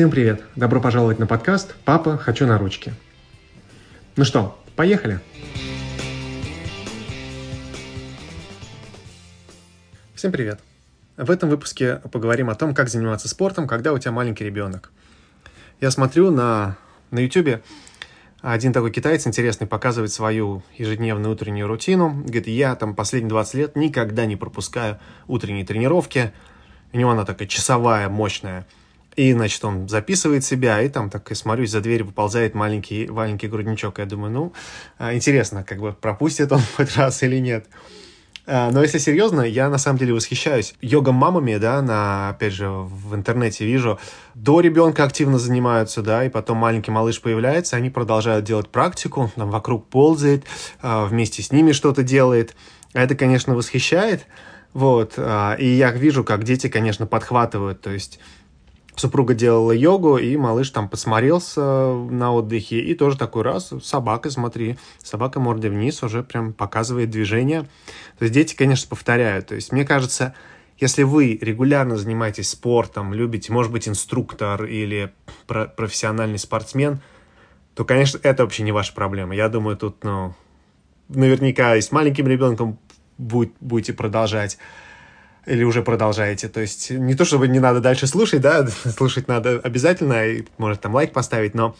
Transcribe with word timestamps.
Всем 0.00 0.10
привет! 0.10 0.42
Добро 0.56 0.80
пожаловать 0.80 1.18
на 1.18 1.26
подкаст 1.26 1.74
«Папа, 1.84 2.16
хочу 2.16 2.46
на 2.46 2.56
ручки». 2.56 2.94
Ну 4.16 4.24
что, 4.24 4.58
поехали? 4.74 5.20
Всем 10.14 10.32
привет! 10.32 10.58
В 11.18 11.30
этом 11.30 11.50
выпуске 11.50 11.96
поговорим 12.10 12.48
о 12.48 12.54
том, 12.54 12.74
как 12.74 12.88
заниматься 12.88 13.28
спортом, 13.28 13.68
когда 13.68 13.92
у 13.92 13.98
тебя 13.98 14.12
маленький 14.12 14.42
ребенок. 14.42 14.90
Я 15.82 15.90
смотрю 15.90 16.30
на, 16.30 16.78
на 17.10 17.18
YouTube, 17.18 17.62
один 18.40 18.72
такой 18.72 18.92
китаец 18.92 19.26
интересный 19.26 19.66
показывает 19.66 20.12
свою 20.12 20.62
ежедневную 20.78 21.30
утреннюю 21.30 21.66
рутину. 21.66 22.22
Говорит, 22.22 22.46
я 22.46 22.74
там 22.74 22.94
последние 22.94 23.28
20 23.28 23.54
лет 23.54 23.76
никогда 23.76 24.24
не 24.24 24.36
пропускаю 24.36 24.98
утренние 25.26 25.66
тренировки. 25.66 26.32
У 26.94 26.96
него 26.96 27.10
она 27.10 27.26
такая 27.26 27.46
часовая, 27.46 28.08
мощная– 28.08 28.66
и, 29.16 29.32
значит, 29.32 29.64
он 29.64 29.88
записывает 29.88 30.44
себя, 30.44 30.80
и 30.82 30.88
там 30.88 31.10
так 31.10 31.30
и 31.30 31.34
смотрю, 31.34 31.64
из-за 31.64 31.80
двери 31.80 32.02
выползает 32.02 32.54
маленький, 32.54 33.08
маленький 33.08 33.48
грудничок. 33.48 33.98
Я 33.98 34.06
думаю, 34.06 34.32
ну, 34.32 34.52
а, 34.98 35.14
интересно, 35.14 35.64
как 35.64 35.80
бы 35.80 35.92
пропустит 35.92 36.52
он 36.52 36.60
хоть 36.76 36.96
раз 36.96 37.22
или 37.22 37.38
нет. 37.38 37.66
А, 38.46 38.70
но 38.70 38.82
если 38.82 38.98
серьезно, 38.98 39.42
я 39.42 39.68
на 39.68 39.78
самом 39.78 39.98
деле 39.98 40.14
восхищаюсь 40.14 40.74
йога-мамами, 40.80 41.56
да, 41.56 41.82
на, 41.82 42.30
опять 42.30 42.52
же, 42.52 42.68
в 42.68 43.14
интернете 43.14 43.64
вижу, 43.66 43.98
до 44.34 44.60
ребенка 44.60 45.04
активно 45.04 45.38
занимаются, 45.38 46.02
да, 46.02 46.24
и 46.24 46.28
потом 46.28 46.58
маленький 46.58 46.92
малыш 46.92 47.20
появляется, 47.20 47.76
они 47.76 47.90
продолжают 47.90 48.44
делать 48.44 48.68
практику, 48.68 49.30
там 49.34 49.50
вокруг 49.50 49.88
ползает, 49.88 50.44
а, 50.82 51.04
вместе 51.06 51.42
с 51.42 51.50
ними 51.50 51.72
что-то 51.72 52.02
делает. 52.04 52.54
Это, 52.92 53.14
конечно, 53.14 53.54
восхищает, 53.54 54.26
вот, 54.72 55.18
и 55.18 55.66
я 55.66 55.90
вижу, 55.90 56.22
как 56.22 56.44
дети, 56.44 56.68
конечно, 56.68 57.06
подхватывают, 57.06 57.80
то 57.80 57.90
есть 57.90 58.20
супруга 58.96 59.34
делала 59.34 59.72
йогу, 59.72 60.18
и 60.18 60.36
малыш 60.36 60.70
там 60.70 60.88
посмотрелся 60.88 61.60
на 61.60 62.32
отдыхе, 62.32 62.80
и 62.80 62.94
тоже 62.94 63.16
такой 63.16 63.42
раз, 63.42 63.72
собака, 63.82 64.30
смотри, 64.30 64.78
собака 64.98 65.40
мордой 65.40 65.70
вниз 65.70 66.02
уже 66.02 66.22
прям 66.22 66.52
показывает 66.52 67.10
движение. 67.10 67.62
То 68.18 68.24
есть 68.24 68.34
дети, 68.34 68.54
конечно, 68.54 68.88
повторяют. 68.88 69.46
То 69.46 69.54
есть 69.54 69.72
мне 69.72 69.84
кажется, 69.84 70.34
если 70.78 71.02
вы 71.02 71.38
регулярно 71.40 71.96
занимаетесь 71.96 72.50
спортом, 72.50 73.12
любите, 73.14 73.52
может 73.52 73.70
быть, 73.70 73.88
инструктор 73.88 74.64
или 74.64 75.12
про 75.46 75.66
профессиональный 75.66 76.38
спортсмен, 76.38 77.00
то, 77.74 77.84
конечно, 77.84 78.18
это 78.22 78.42
вообще 78.42 78.62
не 78.62 78.72
ваша 78.72 78.92
проблема. 78.94 79.34
Я 79.34 79.48
думаю, 79.48 79.76
тут, 79.76 80.02
ну, 80.04 80.34
наверняка 81.08 81.76
и 81.76 81.80
с 81.80 81.92
маленьким 81.92 82.26
ребенком 82.26 82.78
будет, 83.18 83.52
будете 83.60 83.92
продолжать 83.92 84.58
или 85.46 85.64
уже 85.64 85.82
продолжаете? 85.82 86.48
То 86.48 86.60
есть 86.60 86.90
не 86.90 87.14
то, 87.14 87.24
чтобы 87.24 87.48
не 87.48 87.60
надо 87.60 87.80
дальше 87.80 88.06
слушать, 88.06 88.40
да, 88.40 88.66
слушать 88.96 89.28
надо 89.28 89.60
обязательно, 89.62 90.26
и 90.26 90.44
может 90.58 90.80
там 90.80 90.94
лайк 90.94 91.12
поставить, 91.12 91.54
но 91.54 91.76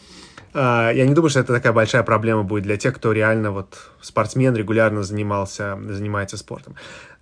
э, 0.53 0.91
я 0.93 1.05
не 1.05 1.13
думаю, 1.13 1.29
что 1.29 1.39
это 1.39 1.53
такая 1.53 1.73
большая 1.73 2.03
проблема 2.03 2.43
будет 2.43 2.63
для 2.63 2.77
тех, 2.77 2.95
кто 2.95 3.11
реально 3.11 3.51
вот 3.51 3.77
спортсмен, 4.01 4.55
регулярно 4.55 5.03
занимался, 5.03 5.77
занимается 5.89 6.37
спортом. 6.37 6.75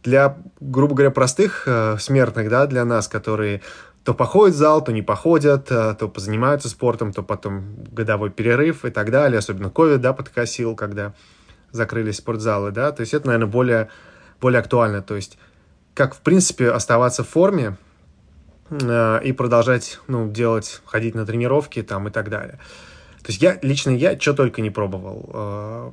Для, 0.04 0.38
грубо 0.60 0.96
говоря, 0.96 1.12
простых 1.12 1.64
э, 1.66 1.98
смертных, 2.00 2.50
да, 2.50 2.68
для 2.68 2.86
нас, 2.86 3.08
которые 3.08 3.62
то 4.06 4.14
походят 4.14 4.56
в 4.56 4.58
зал, 4.58 4.84
то 4.84 4.92
не 4.92 5.02
походят, 5.02 5.70
э, 5.72 5.96
то 6.00 6.08
позанимаются 6.08 6.70
спортом, 6.70 7.12
то 7.12 7.22
потом 7.22 7.76
годовой 7.92 8.30
перерыв 8.30 8.86
и 8.86 8.92
так 8.92 9.12
далее, 9.12 9.40
особенно 9.40 9.68
COVID, 9.68 9.98
да, 9.98 10.14
подкосил, 10.14 10.76
когда 10.76 11.14
закрылись 11.72 12.18
спортзалы, 12.18 12.72
да, 12.72 12.92
то 12.92 13.02
есть 13.02 13.14
это, 13.14 13.28
наверное, 13.28 13.52
более, 13.52 13.90
более 14.42 14.60
актуально, 14.60 15.02
то 15.02 15.16
есть 15.16 15.38
как, 16.00 16.16
в 16.16 16.22
принципе, 16.22 16.70
оставаться 16.70 17.26
в 17.26 17.28
форме 17.28 17.76
э, 18.70 19.20
и 19.22 19.34
продолжать, 19.34 20.00
ну, 20.08 20.32
делать, 20.32 20.82
ходить 20.86 21.14
на 21.14 21.26
тренировки 21.26 21.84
там 21.84 22.08
и 22.08 22.10
так 22.10 22.30
далее. 22.30 22.58
То 23.22 23.32
есть 23.34 23.42
я, 23.42 23.60
лично 23.62 23.90
я, 23.90 24.18
что 24.18 24.34
только 24.34 24.62
не 24.62 24.70
пробовал. 24.70 25.30
Э, 25.34 25.92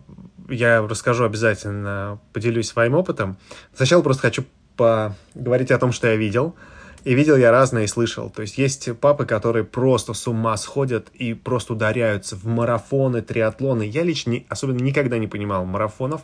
я 0.49 0.87
расскажу 0.87 1.25
обязательно, 1.25 2.21
поделюсь 2.33 2.69
своим 2.69 2.95
опытом. 2.95 3.37
Сначала 3.75 4.01
просто 4.01 4.23
хочу 4.23 4.45
поговорить 4.77 5.73
о 5.73 5.79
том, 5.79 5.91
что 5.91 6.07
я 6.07 6.15
видел. 6.15 6.55
И 7.03 7.13
видел 7.13 7.37
я 7.37 7.51
разное 7.51 7.83
и 7.83 7.89
слышал. 7.89 8.31
То 8.31 8.43
есть 8.43 8.59
есть 8.59 8.97
папы, 9.01 9.27
которые 9.27 9.65
просто 9.65 10.15
с 10.15 10.29
ума 10.29 10.57
сходят 10.57 11.09
и 11.15 11.35
просто 11.35 11.73
ударяются 11.73 12.37
в 12.37 12.47
марафоны, 12.47 13.23
триатлоны. 13.23 13.83
Я 13.83 14.05
лично 14.05 14.37
особенно 14.49 14.79
никогда 14.85 15.19
не 15.19 15.27
понимал 15.27 15.65
марафонов 15.65 16.23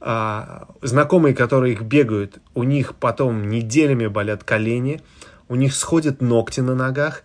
а, 0.00 0.68
знакомые, 0.80 1.34
которые 1.34 1.72
их 1.72 1.82
бегают, 1.82 2.38
у 2.54 2.62
них 2.62 2.94
потом 2.94 3.48
неделями 3.48 4.06
болят 4.06 4.44
колени, 4.44 5.00
у 5.48 5.56
них 5.56 5.74
сходят 5.74 6.20
ногти 6.20 6.60
на 6.60 6.74
ногах. 6.74 7.22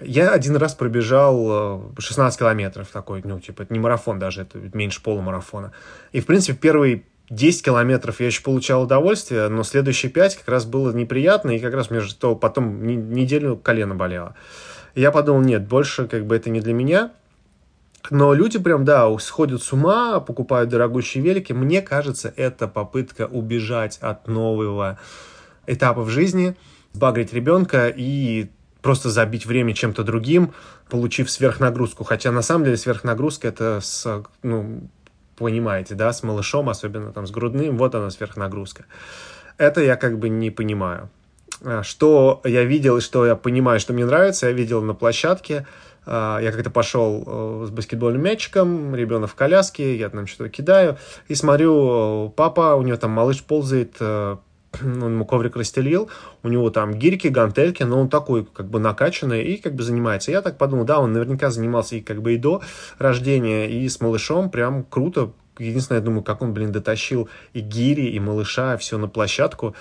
Я 0.00 0.30
один 0.32 0.56
раз 0.56 0.74
пробежал 0.74 1.92
16 1.98 2.36
э, 2.36 2.38
километров 2.38 2.88
такой, 2.88 3.22
ну, 3.24 3.40
типа, 3.40 3.62
это 3.62 3.72
не 3.72 3.78
марафон 3.78 4.18
даже, 4.18 4.42
это 4.42 4.58
меньше 4.72 5.02
полумарафона. 5.02 5.72
И, 6.12 6.20
в 6.20 6.26
принципе, 6.26 6.58
первые 6.58 7.04
10 7.30 7.64
километров 7.64 8.20
я 8.20 8.26
еще 8.26 8.42
получал 8.42 8.82
удовольствие, 8.82 9.48
но 9.48 9.62
следующие 9.62 10.10
5 10.10 10.36
как 10.36 10.48
раз 10.48 10.64
было 10.64 10.92
неприятно, 10.92 11.50
и 11.50 11.58
как 11.58 11.74
раз 11.74 11.90
между 11.90 12.14
того 12.16 12.34
потом 12.36 12.84
неделю 12.84 13.56
колено 13.56 13.94
болело. 13.94 14.34
Я 14.94 15.10
подумал, 15.10 15.42
нет, 15.42 15.66
больше 15.66 16.06
как 16.06 16.26
бы 16.26 16.36
это 16.36 16.50
не 16.50 16.60
для 16.60 16.72
меня– 16.72 17.12
но 18.10 18.34
люди 18.34 18.58
прям, 18.58 18.84
да, 18.84 19.16
сходят 19.18 19.62
с 19.62 19.72
ума, 19.72 20.20
покупают 20.20 20.70
дорогущие 20.70 21.22
велики. 21.22 21.52
Мне 21.52 21.82
кажется, 21.82 22.32
это 22.36 22.68
попытка 22.68 23.26
убежать 23.26 23.98
от 24.00 24.28
нового 24.28 24.98
этапа 25.66 26.02
в 26.02 26.10
жизни, 26.10 26.56
багрить 26.92 27.32
ребенка 27.32 27.88
и 27.88 28.50
просто 28.82 29.08
забить 29.08 29.46
время 29.46 29.72
чем-то 29.72 30.04
другим, 30.04 30.52
получив 30.90 31.30
сверхнагрузку. 31.30 32.04
Хотя 32.04 32.30
на 32.30 32.42
самом 32.42 32.64
деле 32.64 32.76
сверхнагрузка 32.76 33.48
это 33.48 33.80
с, 33.80 34.22
ну, 34.42 34.88
понимаете, 35.36 35.94
да, 35.94 36.12
с 36.12 36.22
малышом, 36.22 36.68
особенно 36.68 37.12
там 37.12 37.26
с 37.26 37.30
грудным, 37.30 37.78
вот 37.78 37.94
она 37.94 38.10
сверхнагрузка. 38.10 38.84
Это 39.56 39.80
я 39.80 39.96
как 39.96 40.18
бы 40.18 40.28
не 40.28 40.50
понимаю. 40.50 41.08
А, 41.62 41.82
что 41.82 42.40
я 42.44 42.64
видел 42.64 42.98
и 42.98 43.00
что 43.00 43.24
я 43.24 43.36
понимаю, 43.36 43.80
что 43.80 43.92
мне 43.92 44.04
нравится, 44.04 44.46
я 44.46 44.52
видел 44.52 44.82
на 44.82 44.94
площадке, 44.94 45.66
я 46.06 46.52
как-то 46.52 46.70
пошел 46.70 47.24
э, 47.26 47.64
с 47.66 47.70
баскетбольным 47.70 48.22
мячиком, 48.22 48.94
ребенок 48.94 49.30
в 49.30 49.34
коляске, 49.34 49.96
я 49.96 50.08
там 50.10 50.26
что-то 50.26 50.50
кидаю, 50.50 50.98
и 51.28 51.34
смотрю, 51.34 52.32
папа, 52.36 52.74
у 52.74 52.82
него 52.82 52.96
там 52.96 53.12
малыш 53.12 53.42
ползает, 53.42 53.96
э, 54.00 54.36
он 54.82 55.12
ему 55.12 55.24
коврик 55.24 55.56
расстелил, 55.56 56.10
у 56.42 56.48
него 56.48 56.70
там 56.70 56.94
гирьки, 56.94 57.28
гантельки, 57.28 57.82
но 57.82 58.00
он 58.00 58.08
такой 58.08 58.44
как 58.44 58.68
бы 58.68 58.78
накачанный 58.80 59.42
и 59.44 59.56
как 59.56 59.74
бы 59.74 59.82
занимается. 59.82 60.30
Я 60.30 60.42
так 60.42 60.58
подумал, 60.58 60.84
да, 60.84 61.00
он 61.00 61.12
наверняка 61.12 61.50
занимался 61.50 61.96
и 61.96 62.00
как 62.00 62.22
бы 62.22 62.34
и 62.34 62.38
до 62.38 62.62
рождения, 62.98 63.68
и 63.68 63.88
с 63.88 64.00
малышом, 64.00 64.50
прям 64.50 64.84
круто. 64.84 65.32
Единственное, 65.58 66.00
я 66.00 66.04
думаю, 66.04 66.22
как 66.22 66.42
он, 66.42 66.52
блин, 66.52 66.72
дотащил 66.72 67.28
и 67.52 67.60
гири, 67.60 68.10
и 68.10 68.20
малыша, 68.20 68.76
все 68.76 68.98
на 68.98 69.08
площадку. 69.08 69.74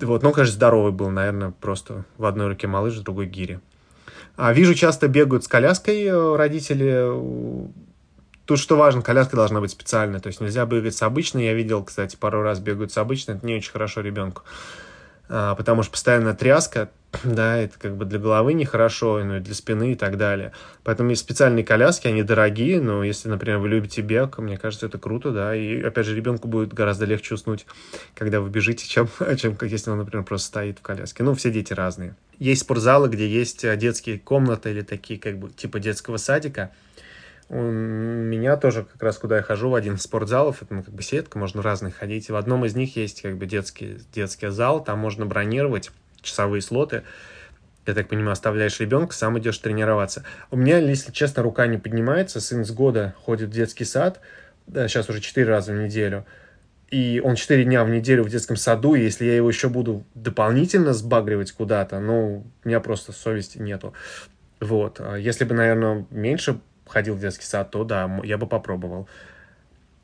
Вот, 0.00 0.22
ну, 0.22 0.32
конечно, 0.32 0.54
здоровый 0.54 0.92
был, 0.92 1.10
наверное, 1.10 1.52
просто 1.60 2.04
в 2.16 2.24
одной 2.24 2.48
руке 2.48 2.66
малыш, 2.66 2.94
в 2.94 3.02
другой 3.02 3.26
гири. 3.26 3.60
А, 4.36 4.52
вижу, 4.52 4.74
часто 4.74 5.08
бегают 5.08 5.44
с 5.44 5.48
коляской 5.48 6.04
э, 6.04 6.36
родители. 6.36 7.08
Тут 8.44 8.58
что 8.58 8.76
важно, 8.76 9.00
коляска 9.00 9.36
должна 9.36 9.60
быть 9.60 9.70
специальная, 9.70 10.20
то 10.20 10.26
есть 10.26 10.40
нельзя 10.40 10.66
бегать 10.66 10.94
с 10.94 11.02
обычной. 11.02 11.44
Я 11.44 11.54
видел, 11.54 11.82
кстати, 11.84 12.16
пару 12.16 12.42
раз 12.42 12.58
бегают 12.58 12.92
с 12.92 12.98
обычной, 12.98 13.36
это 13.36 13.46
не 13.46 13.54
очень 13.54 13.72
хорошо 13.72 14.00
ребенку. 14.00 14.42
А, 15.28 15.54
потому 15.54 15.82
что 15.82 15.92
постоянная 15.92 16.34
тряска, 16.34 16.90
да, 17.24 17.56
это 17.58 17.78
как 17.78 17.96
бы 17.96 18.04
для 18.04 18.18
головы 18.18 18.54
нехорошо, 18.54 19.22
ну 19.22 19.36
и 19.36 19.40
для 19.40 19.54
спины 19.54 19.92
и 19.92 19.94
так 19.94 20.16
далее. 20.16 20.52
Поэтому 20.82 21.10
есть 21.10 21.22
специальные 21.22 21.64
коляски, 21.64 22.08
они 22.08 22.22
дорогие, 22.22 22.80
но 22.80 23.04
если, 23.04 23.28
например, 23.28 23.58
вы 23.58 23.68
любите 23.68 24.02
бег, 24.02 24.38
мне 24.38 24.58
кажется, 24.58 24.86
это 24.86 24.98
круто, 24.98 25.30
да, 25.30 25.54
и, 25.54 25.82
опять 25.82 26.06
же, 26.06 26.16
ребенку 26.16 26.48
будет 26.48 26.72
гораздо 26.72 27.04
легче 27.04 27.34
уснуть, 27.34 27.66
когда 28.14 28.40
вы 28.40 28.50
бежите, 28.50 28.86
чем, 28.86 29.08
чем 29.36 29.56
если 29.62 29.90
он, 29.90 29.98
например, 29.98 30.24
просто 30.24 30.48
стоит 30.48 30.78
в 30.78 30.82
коляске. 30.82 31.22
Ну, 31.22 31.34
все 31.34 31.50
дети 31.50 31.72
разные. 31.72 32.14
Есть 32.38 32.62
спортзалы, 32.62 33.08
где 33.08 33.28
есть 33.28 33.64
э, 33.64 33.76
детские 33.76 34.18
комнаты 34.18 34.70
или 34.70 34.82
такие, 34.82 35.20
как 35.20 35.38
бы, 35.38 35.50
типа 35.50 35.78
детского 35.78 36.16
садика, 36.16 36.72
у 37.50 37.60
меня 37.60 38.56
тоже 38.56 38.84
как 38.84 39.02
раз, 39.02 39.18
куда 39.18 39.36
я 39.36 39.42
хожу, 39.42 39.68
в 39.68 39.74
один 39.74 39.94
из 39.94 40.02
спортзалов, 40.02 40.62
это 40.62 40.74
ну, 40.74 40.82
как 40.82 40.94
бы 40.94 41.02
сетка, 41.02 41.38
можно 41.38 41.62
разные 41.62 41.92
ходить. 41.92 42.30
В 42.30 42.36
одном 42.36 42.64
из 42.64 42.74
них 42.74 42.96
есть 42.96 43.20
как 43.20 43.36
бы 43.36 43.44
детский, 43.46 43.98
детский 44.14 44.48
зал, 44.48 44.82
там 44.82 44.98
можно 44.98 45.26
бронировать 45.26 45.90
часовые 46.24 46.62
слоты. 46.62 47.02
Я 47.86 47.94
так 47.94 48.08
понимаю, 48.08 48.32
оставляешь 48.32 48.80
ребенка, 48.80 49.14
сам 49.14 49.38
идешь 49.38 49.58
тренироваться. 49.58 50.24
У 50.50 50.56
меня, 50.56 50.78
если 50.78 51.12
честно, 51.12 51.42
рука 51.42 51.66
не 51.66 51.78
поднимается. 51.78 52.40
Сын 52.40 52.64
с 52.64 52.70
года 52.70 53.14
ходит 53.24 53.50
в 53.50 53.52
детский 53.52 53.84
сад, 53.84 54.20
да, 54.66 54.88
сейчас 54.88 55.08
уже 55.10 55.20
4 55.20 55.46
раза 55.46 55.72
в 55.72 55.76
неделю. 55.76 56.24
И 56.90 57.20
он 57.22 57.34
4 57.34 57.64
дня 57.64 57.84
в 57.84 57.90
неделю 57.90 58.24
в 58.24 58.30
детском 58.30 58.56
саду, 58.56 58.94
и 58.94 59.02
если 59.02 59.24
я 59.24 59.36
его 59.36 59.48
еще 59.48 59.68
буду 59.68 60.04
дополнительно 60.14 60.94
сбагривать 60.94 61.52
куда-то, 61.52 62.00
ну, 62.00 62.46
у 62.64 62.68
меня 62.68 62.80
просто 62.80 63.12
совести 63.12 63.58
нету. 63.58 63.92
Вот. 64.60 65.00
А 65.00 65.16
если 65.16 65.44
бы, 65.44 65.54
наверное, 65.54 66.06
меньше 66.10 66.60
ходил 66.86 67.14
в 67.16 67.20
детский 67.20 67.46
сад, 67.46 67.70
то 67.70 67.84
да, 67.84 68.20
я 68.22 68.38
бы 68.38 68.46
попробовал. 68.46 69.08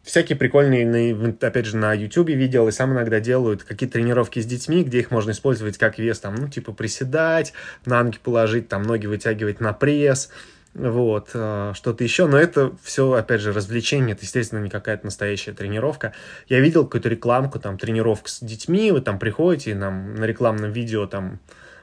Всякие 0.03 0.37
прикольные, 0.37 1.35
опять 1.41 1.67
же, 1.67 1.77
на 1.77 1.93
YouTube 1.93 2.31
видел, 2.31 2.69
и 2.69 2.73
сам 2.73 2.93
иногда 2.93 3.21
делают 3.21 3.63
какие-то 3.63 3.95
тренировки 3.95 4.41
с 4.41 4.47
детьми, 4.47 4.83
где 4.83 5.01
их 5.01 5.11
можно 5.11 5.31
использовать 5.33 5.79
как 5.79 5.99
вес, 5.99 6.21
там, 6.21 6.35
ну, 6.35 6.49
типа 6.49 6.73
приседать, 6.73 7.53
на 7.85 8.03
ноги 8.03 8.19
положить, 8.23 8.69
там, 8.69 8.83
ноги 8.83 9.07
вытягивать 9.07 9.61
на 9.61 9.73
пресс, 9.73 10.31
вот, 10.75 11.31
э, 11.35 11.73
что-то 11.75 12.05
еще, 12.05 12.27
но 12.27 12.39
это 12.39 12.73
все, 12.83 13.13
опять 13.13 13.41
же, 13.41 13.53
развлечение, 13.53 14.15
это, 14.15 14.25
естественно, 14.25 14.61
не 14.61 14.71
какая-то 14.71 15.05
настоящая 15.05 15.53
тренировка. 15.53 16.13
Я 16.49 16.61
видел 16.61 16.85
какую-то 16.85 17.09
рекламку, 17.09 17.59
там, 17.59 17.77
тренировка 17.77 18.31
с 18.31 18.41
детьми, 18.41 18.93
вы 18.93 19.01
там 19.01 19.19
приходите, 19.19 19.75
нам 19.75 20.15
на 20.15 20.25
рекламном 20.25 20.71
видео, 20.71 21.07
там, 21.07 21.41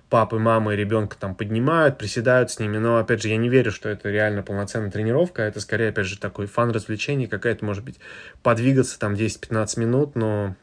папы, 0.10 0.40
мамы 0.40 0.76
ребенка 0.76 1.18
там 1.20 1.36
поднимают, 1.36 1.98
приседают 1.98 2.52
с 2.52 2.60
ними, 2.60 2.78
но, 2.78 2.98
опять 2.98 3.22
же, 3.22 3.28
я 3.30 3.38
не 3.38 3.50
верю, 3.50 3.72
что 3.72 3.90
это 3.90 4.10
реально 4.10 4.44
полноценная 4.44 4.92
тренировка, 4.92 5.42
это 5.42 5.60
скорее, 5.60 5.90
опять 5.90 6.06
же, 6.06 6.18
такой 6.18 6.48
фан-развлечение, 6.48 7.28
какая-то, 7.28 7.66
может 7.66 7.84
быть, 7.84 8.00
подвигаться 8.44 8.98
там 9.00 9.14
10-15 9.14 9.80
минут, 9.80 10.16
но 10.16 10.56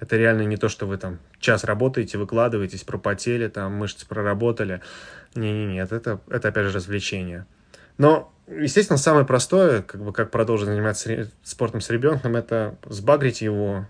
это 0.00 0.16
реально 0.16 0.42
не 0.42 0.56
то, 0.56 0.68
что 0.68 0.86
вы 0.86 0.96
там 0.96 1.18
час 1.38 1.64
работаете, 1.64 2.18
выкладываетесь, 2.18 2.84
пропотели, 2.84 3.48
там 3.48 3.72
мышцы 3.74 4.06
проработали. 4.06 4.80
Не-не-не, 5.34 5.80
это, 5.82 6.20
это 6.28 6.48
опять 6.48 6.66
же 6.66 6.72
развлечение. 6.72 7.46
Но, 7.98 8.32
естественно, 8.48 8.96
самое 8.96 9.24
простое, 9.24 9.82
как 9.82 10.02
бы 10.02 10.12
как 10.12 10.30
продолжить 10.30 10.66
заниматься 10.66 11.30
спортом 11.42 11.80
с 11.80 11.90
ребенком, 11.90 12.34
это 12.36 12.76
сбагрить 12.86 13.40
его 13.40 13.86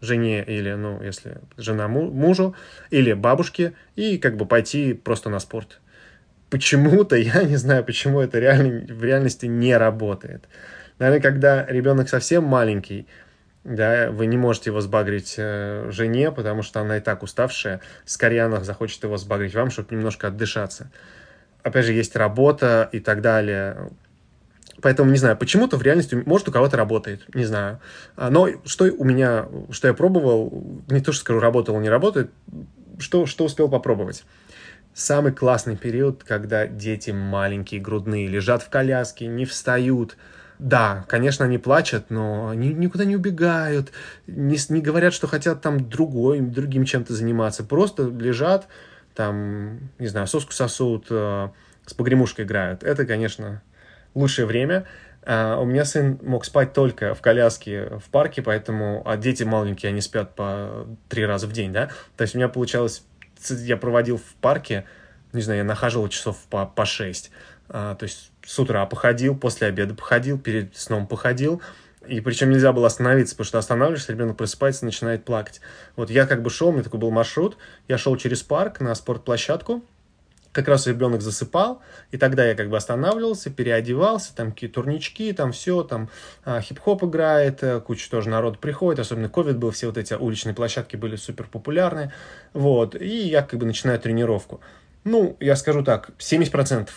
жене 0.00 0.44
или, 0.44 0.72
ну, 0.72 1.02
если 1.02 1.38
жена 1.56 1.88
мужу, 1.88 2.54
или 2.90 3.12
бабушке, 3.12 3.74
и 3.96 4.18
как 4.18 4.36
бы 4.36 4.46
пойти 4.46 4.94
просто 4.94 5.30
на 5.30 5.38
спорт. 5.38 5.80
Почему-то, 6.50 7.16
я 7.16 7.42
не 7.44 7.56
знаю, 7.56 7.84
почему 7.84 8.20
это 8.20 8.38
реально, 8.38 8.86
в 8.94 9.04
реальности 9.04 9.46
не 9.46 9.76
работает. 9.76 10.48
Наверное, 10.98 11.22
когда 11.22 11.66
ребенок 11.66 12.08
совсем 12.08 12.44
маленький, 12.44 13.06
да, 13.64 14.10
вы 14.10 14.26
не 14.26 14.36
можете 14.36 14.70
его 14.70 14.80
сбагрить 14.80 15.34
э, 15.38 15.88
жене, 15.90 16.30
потому 16.30 16.62
что 16.62 16.80
она 16.80 16.98
и 16.98 17.00
так 17.00 17.22
уставшая, 17.22 17.80
скорее 18.04 18.42
она 18.42 18.62
захочет 18.62 19.02
его 19.02 19.16
сбагрить 19.16 19.54
вам, 19.54 19.70
чтобы 19.70 19.94
немножко 19.94 20.28
отдышаться. 20.28 20.90
Опять 21.62 21.86
же, 21.86 21.92
есть 21.94 22.14
работа 22.14 22.88
и 22.92 23.00
так 23.00 23.22
далее. 23.22 23.90
Поэтому, 24.82 25.10
не 25.10 25.18
знаю, 25.18 25.36
почему-то 25.36 25.76
в 25.76 25.82
реальности, 25.82 26.22
может, 26.26 26.48
у 26.48 26.52
кого-то 26.52 26.76
работает, 26.76 27.22
не 27.34 27.44
знаю. 27.44 27.80
А, 28.16 28.30
но 28.30 28.48
что 28.64 28.84
у 28.84 29.04
меня, 29.04 29.46
что 29.70 29.88
я 29.88 29.94
пробовал, 29.94 30.82
не 30.88 31.00
то, 31.00 31.12
что 31.12 31.22
скажу, 31.22 31.40
работал, 31.40 31.78
не 31.80 31.88
работает, 31.88 32.30
что, 32.98 33.26
что 33.26 33.44
успел 33.44 33.68
попробовать. 33.68 34.24
Самый 34.92 35.32
классный 35.32 35.76
период, 35.76 36.22
когда 36.22 36.66
дети 36.66 37.10
маленькие, 37.10 37.80
грудные, 37.80 38.28
лежат 38.28 38.62
в 38.62 38.70
коляске, 38.70 39.26
не 39.26 39.44
встают. 39.44 40.16
Да, 40.60 41.04
конечно, 41.08 41.44
они 41.44 41.58
плачут, 41.58 42.10
но 42.10 42.48
они 42.48 42.72
никуда 42.72 43.04
не 43.04 43.16
убегают, 43.16 43.90
не, 44.28 44.56
не 44.68 44.80
говорят, 44.80 45.12
что 45.12 45.26
хотят 45.26 45.62
там 45.62 45.88
другой, 45.88 46.40
другим 46.40 46.84
чем-то 46.84 47.12
заниматься. 47.12 47.64
Просто 47.64 48.04
лежат, 48.04 48.68
там, 49.16 49.90
не 49.98 50.06
знаю, 50.06 50.28
соску 50.28 50.52
сосут, 50.52 51.06
э, 51.10 51.48
с 51.86 51.94
погремушкой 51.94 52.44
играют. 52.44 52.84
Это, 52.84 53.04
конечно, 53.04 53.62
лучшее 54.14 54.46
время. 54.46 54.86
Uh, 55.22 55.58
у 55.58 55.64
меня 55.64 55.86
сын 55.86 56.18
мог 56.22 56.44
спать 56.44 56.74
только 56.74 57.14
в 57.14 57.22
коляске 57.22 57.98
в 57.98 58.10
парке, 58.10 58.42
поэтому, 58.42 59.02
а 59.06 59.16
дети 59.16 59.42
маленькие, 59.42 59.88
они 59.88 60.02
спят 60.02 60.34
по 60.34 60.86
три 61.08 61.24
раза 61.24 61.46
в 61.46 61.52
день, 61.52 61.72
да, 61.72 61.88
то 62.18 62.22
есть 62.22 62.34
у 62.34 62.38
меня 62.38 62.50
получалось, 62.50 63.02
я 63.48 63.78
проводил 63.78 64.18
в 64.18 64.34
парке, 64.42 64.84
не 65.32 65.40
знаю, 65.40 65.60
я 65.60 65.64
нахаживал 65.64 66.08
часов 66.08 66.36
по, 66.50 66.66
по 66.66 66.84
шесть, 66.84 67.30
uh, 67.70 67.96
то 67.96 68.02
есть 68.02 68.32
с 68.44 68.58
утра 68.58 68.84
походил, 68.84 69.34
после 69.34 69.68
обеда 69.68 69.94
походил, 69.94 70.38
перед 70.38 70.76
сном 70.76 71.06
походил, 71.06 71.62
и 72.06 72.20
причем 72.20 72.50
нельзя 72.50 72.74
было 72.74 72.88
остановиться, 72.88 73.34
потому 73.34 73.46
что 73.46 73.58
останавливаешься, 73.58 74.12
ребенок 74.12 74.36
просыпается, 74.36 74.84
начинает 74.84 75.24
плакать. 75.24 75.62
Вот 75.96 76.10
я 76.10 76.26
как 76.26 76.42
бы 76.42 76.50
шел, 76.50 76.68
у 76.68 76.72
меня 76.72 76.82
такой 76.82 77.00
был 77.00 77.10
маршрут, 77.10 77.56
я 77.88 77.96
шел 77.96 78.14
через 78.18 78.42
парк 78.42 78.80
на 78.80 78.94
спортплощадку, 78.94 79.82
как 80.54 80.68
раз 80.68 80.86
ребенок 80.86 81.20
засыпал, 81.20 81.82
и 82.12 82.16
тогда 82.16 82.46
я 82.46 82.54
как 82.54 82.70
бы 82.70 82.76
останавливался, 82.76 83.50
переодевался, 83.50 84.34
там 84.34 84.52
какие 84.52 84.70
турнички, 84.70 85.32
там 85.32 85.52
все, 85.52 85.82
там 85.82 86.08
а, 86.44 86.60
хип-хоп 86.60 87.02
играет, 87.04 87.58
а, 87.62 87.80
куча 87.80 88.08
тоже 88.08 88.30
народ 88.30 88.60
приходит, 88.60 89.00
особенно 89.00 89.28
ковид 89.28 89.58
был, 89.58 89.72
все 89.72 89.88
вот 89.88 89.98
эти 89.98 90.14
уличные 90.14 90.54
площадки 90.54 90.96
были 90.96 91.16
супер 91.16 91.48
популярны, 91.48 92.12
вот, 92.52 92.94
и 92.94 93.26
я 93.28 93.42
как 93.42 93.58
бы 93.58 93.66
начинаю 93.66 93.98
тренировку. 93.98 94.60
Ну, 95.02 95.36
я 95.40 95.56
скажу 95.56 95.82
так, 95.82 96.10
70% 96.18 96.88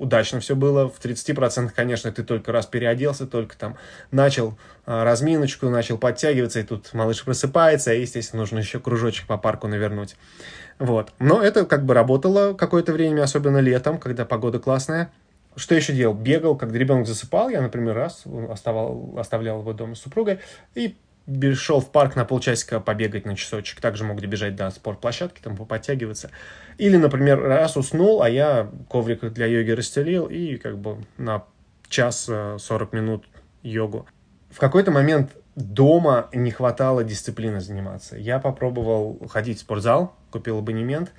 удачно 0.00 0.40
все 0.40 0.56
было. 0.56 0.88
В 0.88 0.98
30%, 0.98 1.70
конечно, 1.76 2.10
ты 2.10 2.24
только 2.24 2.50
раз 2.50 2.66
переоделся, 2.66 3.26
только 3.26 3.56
там 3.56 3.76
начал 4.10 4.58
а, 4.86 5.04
разминочку, 5.04 5.68
начал 5.68 5.98
подтягиваться, 5.98 6.58
и 6.58 6.64
тут 6.64 6.92
малыш 6.94 7.22
просыпается, 7.22 7.92
и, 7.92 8.00
естественно, 8.00 8.40
нужно 8.40 8.58
еще 8.58 8.80
кружочек 8.80 9.26
по 9.26 9.38
парку 9.38 9.68
навернуть. 9.68 10.16
Вот. 10.78 11.12
Но 11.18 11.42
это 11.42 11.66
как 11.66 11.84
бы 11.84 11.94
работало 11.94 12.54
какое-то 12.54 12.92
время, 12.92 13.22
особенно 13.22 13.58
летом, 13.58 13.98
когда 13.98 14.24
погода 14.24 14.58
классная. 14.58 15.12
Что 15.54 15.74
еще 15.74 15.92
делал? 15.92 16.14
Бегал, 16.14 16.56
когда 16.56 16.78
ребенок 16.78 17.06
засыпал, 17.06 17.50
я, 17.50 17.60
например, 17.60 17.94
раз 17.94 18.24
оставал, 18.48 19.14
оставлял 19.18 19.60
его 19.60 19.72
дома 19.72 19.94
с 19.94 20.00
супругой 20.00 20.38
и 20.74 20.96
шел 21.54 21.80
в 21.80 21.90
парк 21.90 22.16
на 22.16 22.24
полчасика 22.24 22.80
побегать 22.80 23.26
на 23.26 23.36
часочек. 23.36 23.80
Также 23.80 24.04
мог 24.04 24.20
добежать 24.20 24.56
до 24.56 24.70
спортплощадки, 24.70 25.40
там 25.40 25.56
подтягиваться. 25.56 26.30
Или, 26.78 26.96
например, 26.96 27.40
раз 27.40 27.76
уснул, 27.76 28.22
а 28.22 28.28
я 28.28 28.70
коврик 28.88 29.20
для 29.32 29.46
йоги 29.46 29.70
расстелил 29.72 30.26
и 30.26 30.56
как 30.56 30.78
бы 30.78 30.98
на 31.18 31.44
час 31.88 32.24
40 32.24 32.58
э, 32.68 32.96
минут 32.96 33.26
йогу. 33.62 34.06
В 34.50 34.58
какой-то 34.58 34.90
момент 34.90 35.30
дома 35.56 36.28
не 36.32 36.50
хватало 36.50 37.04
дисциплины 37.04 37.60
заниматься. 37.60 38.16
Я 38.16 38.38
попробовал 38.38 39.20
ходить 39.28 39.58
в 39.58 39.60
спортзал, 39.60 40.14
купил 40.30 40.58
абонемент. 40.58 41.12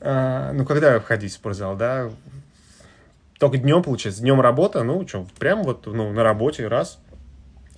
А, 0.00 0.52
ну, 0.52 0.64
когда 0.64 1.00
ходить 1.00 1.32
в 1.32 1.34
спортзал, 1.34 1.76
да? 1.76 2.10
Только 3.38 3.58
днем, 3.58 3.82
получается, 3.82 4.22
днем 4.22 4.40
работа, 4.40 4.82
ну, 4.82 5.06
что, 5.06 5.26
прям 5.38 5.64
вот 5.64 5.86
ну, 5.86 6.12
на 6.12 6.22
работе, 6.22 6.68
раз, 6.68 7.00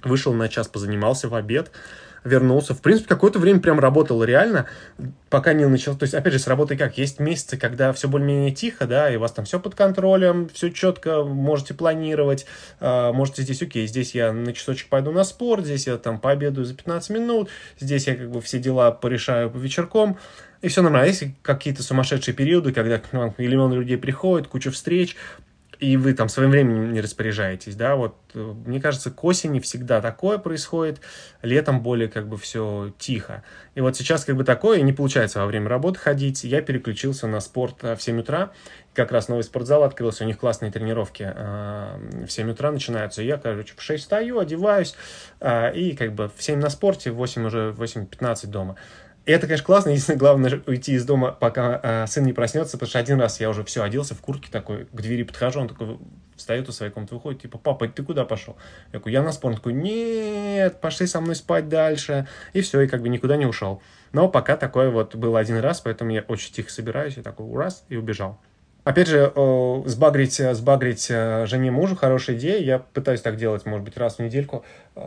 вышел 0.02 0.32
на 0.32 0.48
час, 0.48 0.69
позанимался 0.69 1.28
в 1.28 1.34
обед, 1.34 1.70
вернулся. 2.26 2.75
В 2.75 2.82
принципе, 2.82 3.08
какое-то 3.08 3.38
время 3.38 3.60
прям 3.60 3.78
работал 3.78 4.22
реально, 4.25 4.66
пока 5.31 5.52
не 5.52 5.66
начал. 5.66 5.96
То 5.96 6.02
есть, 6.02 6.14
опять 6.14 6.32
же, 6.32 6.38
с 6.38 6.46
работой 6.46 6.76
как? 6.76 6.98
Есть 6.98 7.20
месяцы, 7.20 7.56
когда 7.56 7.93
все 7.93 8.08
более-менее 8.08 8.50
тихо, 8.50 8.87
да, 8.87 9.10
и 9.10 9.16
у 9.16 9.20
вас 9.20 9.32
там 9.32 9.44
все 9.44 9.60
под 9.60 9.75
контролем, 9.75 10.48
все 10.52 10.70
четко, 10.70 11.22
можете 11.22 11.75
планировать, 11.75 12.46
э, 12.81 13.12
можете 13.12 13.43
здесь, 13.43 13.62
окей, 13.62 13.87
здесь 13.87 14.14
я 14.14 14.32
на 14.32 14.52
часочек 14.52 14.88
пойду 14.88 15.12
на 15.12 15.25
спорт, 15.25 15.64
здесь 15.64 15.87
я 15.87 15.96
там 15.98 16.19
пообедаю 16.19 16.64
за 16.64 16.75
15 16.75 17.10
минут, 17.10 17.48
здесь 17.78 18.06
я 18.06 18.16
как 18.16 18.31
бы 18.31 18.40
все 18.40 18.58
дела 18.58 18.90
порешаю 18.90 19.50
по 19.50 19.58
вечерком, 19.58 20.19
и 20.62 20.69
все 20.69 20.82
нормально. 20.82 21.04
А 21.04 21.08
есть 21.08 21.25
какие-то 21.43 21.82
сумасшедшие 21.82 22.34
периоды, 22.34 22.72
когда 22.72 22.98
к 22.98 23.12
вам 23.12 23.34
миллион 23.38 23.72
людей 23.72 23.96
приходит, 23.96 24.48
куча 24.48 24.70
встреч, 24.70 25.17
и 25.78 25.96
вы 25.96 26.14
там 26.14 26.28
своим 26.28 26.50
временем 26.50 26.92
не 26.92 27.00
распоряжаетесь, 27.00 27.74
да, 27.76 27.96
вот 27.96 28.16
э, 28.34 28.38
мне 28.38 28.80
кажется, 28.80 29.10
к 29.10 29.24
осени 29.24 29.60
всегда 29.60 30.00
такое 30.00 30.38
происходит, 30.38 31.00
летом 31.42 31.82
более 31.82 32.08
как 32.08 32.28
бы 32.28 32.36
все 32.36 32.92
тихо. 32.98 33.42
И 33.74 33.80
вот 33.80 33.96
сейчас 33.96 34.24
как 34.24 34.36
бы 34.36 34.44
такое, 34.44 34.80
не 34.80 34.92
получается 34.92 35.40
во 35.40 35.46
время 35.46 35.68
работы 35.68 35.98
ходить, 35.98 36.44
я 36.44 36.62
переключился 36.62 37.26
на 37.26 37.40
спорт 37.40 37.76
э, 37.82 37.96
в 37.96 38.02
7 38.02 38.20
утра, 38.20 38.52
как 38.94 39.12
раз 39.12 39.28
новый 39.28 39.42
спортзал 39.44 39.82
открылся, 39.82 40.24
у 40.24 40.26
них 40.26 40.38
классные 40.38 40.72
тренировки 40.72 41.30
э, 41.34 42.24
в 42.26 42.30
7 42.30 42.50
утра 42.50 42.70
начинаются, 42.70 43.22
я, 43.22 43.36
короче, 43.36 43.74
в 43.76 43.82
6 43.82 44.02
встаю, 44.02 44.38
одеваюсь, 44.38 44.94
и 45.42 45.96
как 45.98 46.14
бы 46.14 46.30
в 46.34 46.42
7 46.42 46.58
на 46.58 46.70
спорте, 46.70 47.10
в 47.10 47.16
8 47.16 47.46
уже, 47.46 47.74
8-15 47.76 48.46
дома. 48.46 48.76
И 49.26 49.32
это, 49.32 49.48
конечно, 49.48 49.66
классно. 49.66 49.90
Единственное, 49.90 50.18
главное 50.18 50.62
уйти 50.66 50.94
из 50.94 51.04
дома, 51.04 51.32
пока 51.32 51.80
э, 51.82 52.06
сын 52.06 52.24
не 52.24 52.32
проснется, 52.32 52.76
потому 52.76 52.88
что 52.88 53.00
один 53.00 53.20
раз 53.20 53.40
я 53.40 53.50
уже 53.50 53.64
все 53.64 53.82
оделся 53.82 54.14
в 54.14 54.20
куртке 54.20 54.48
такой, 54.52 54.86
к 54.86 55.00
двери 55.00 55.24
подхожу, 55.24 55.60
он 55.60 55.68
такой 55.68 55.98
встает 56.36 56.68
у 56.68 56.72
своей 56.72 56.92
комнаты, 56.92 57.14
выходит, 57.16 57.42
типа, 57.42 57.58
папа, 57.58 57.88
ты 57.88 58.04
куда 58.04 58.24
пошел? 58.24 58.56
Я 58.92 59.00
такой, 59.00 59.10
я 59.10 59.22
на 59.22 59.32
спорт. 59.32 59.54
Он 59.54 59.56
такой, 59.56 59.72
нет, 59.72 60.80
пошли 60.80 61.08
со 61.08 61.20
мной 61.20 61.34
спать 61.34 61.68
дальше. 61.68 62.28
И 62.52 62.60
все, 62.60 62.82
и 62.82 62.86
как 62.86 63.02
бы 63.02 63.08
никуда 63.08 63.36
не 63.36 63.46
ушел. 63.46 63.82
Но 64.12 64.28
пока 64.28 64.56
такое 64.56 64.90
вот 64.90 65.16
было 65.16 65.40
один 65.40 65.58
раз, 65.58 65.80
поэтому 65.80 66.12
я 66.12 66.20
очень 66.28 66.52
тихо 66.52 66.70
собираюсь, 66.70 67.18
и 67.18 67.22
такой, 67.22 67.52
раз, 67.56 67.84
и 67.88 67.96
убежал. 67.96 68.38
Опять 68.86 69.08
же, 69.08 69.32
сбагрить, 69.86 70.36
сбагрить 70.36 71.08
э, 71.10 71.44
жене 71.46 71.72
мужу 71.72 71.96
хорошая 71.96 72.36
идея. 72.36 72.60
Я 72.60 72.78
пытаюсь 72.78 73.20
так 73.20 73.36
делать, 73.36 73.66
может 73.66 73.84
быть, 73.84 73.96
раз 73.96 74.14
в 74.14 74.19
недельку, 74.20 74.64
э, 74.94 75.00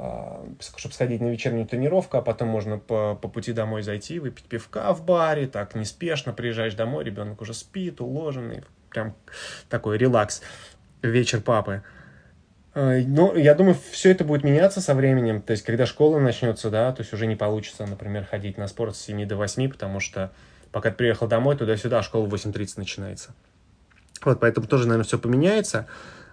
чтобы 0.75 0.93
сходить 0.93 1.21
на 1.21 1.27
вечернюю 1.27 1.65
тренировку, 1.65 2.17
а 2.17 2.21
потом 2.21 2.49
можно 2.49 2.77
по, 2.77 3.15
по 3.15 3.29
пути 3.29 3.53
домой 3.53 3.81
зайти, 3.81 4.19
выпить 4.19 4.43
пивка 4.47 4.93
в 4.93 5.05
баре, 5.05 5.47
так 5.47 5.75
неспешно 5.75 6.33
приезжаешь 6.33 6.73
домой, 6.73 7.05
ребенок 7.05 7.39
уже 7.39 7.53
спит, 7.53 8.01
уложенный, 8.01 8.65
прям 8.89 9.15
такой 9.69 9.97
релакс, 9.97 10.41
вечер 11.01 11.39
папы. 11.39 11.81
Э, 12.75 13.01
ну, 13.07 13.33
я 13.37 13.55
думаю, 13.55 13.77
все 13.91 14.11
это 14.11 14.25
будет 14.25 14.43
меняться 14.43 14.81
со 14.81 14.93
временем. 14.93 15.41
То 15.41 15.51
есть, 15.51 15.63
когда 15.63 15.85
школа 15.85 16.19
начнется, 16.19 16.69
да, 16.69 16.91
то 16.91 16.99
есть 16.99 17.13
уже 17.13 17.27
не 17.27 17.37
получится, 17.37 17.85
например, 17.85 18.25
ходить 18.25 18.57
на 18.57 18.67
спорт 18.67 18.97
с 18.97 18.99
7 19.03 19.25
до 19.25 19.37
8, 19.37 19.69
потому 19.69 20.01
что 20.01 20.33
пока 20.73 20.89
ты 20.89 20.97
приехал 20.97 21.27
домой, 21.27 21.55
туда-сюда, 21.55 21.99
а 21.99 22.03
школа 22.03 22.25
в 22.25 22.33
8.30 22.33 22.73
начинается. 22.75 23.33
Вот, 24.23 24.39
поэтому 24.39 24.67
тоже, 24.67 24.85
наверное, 24.85 25.05
все 25.05 25.17
поменяется. 25.17 25.87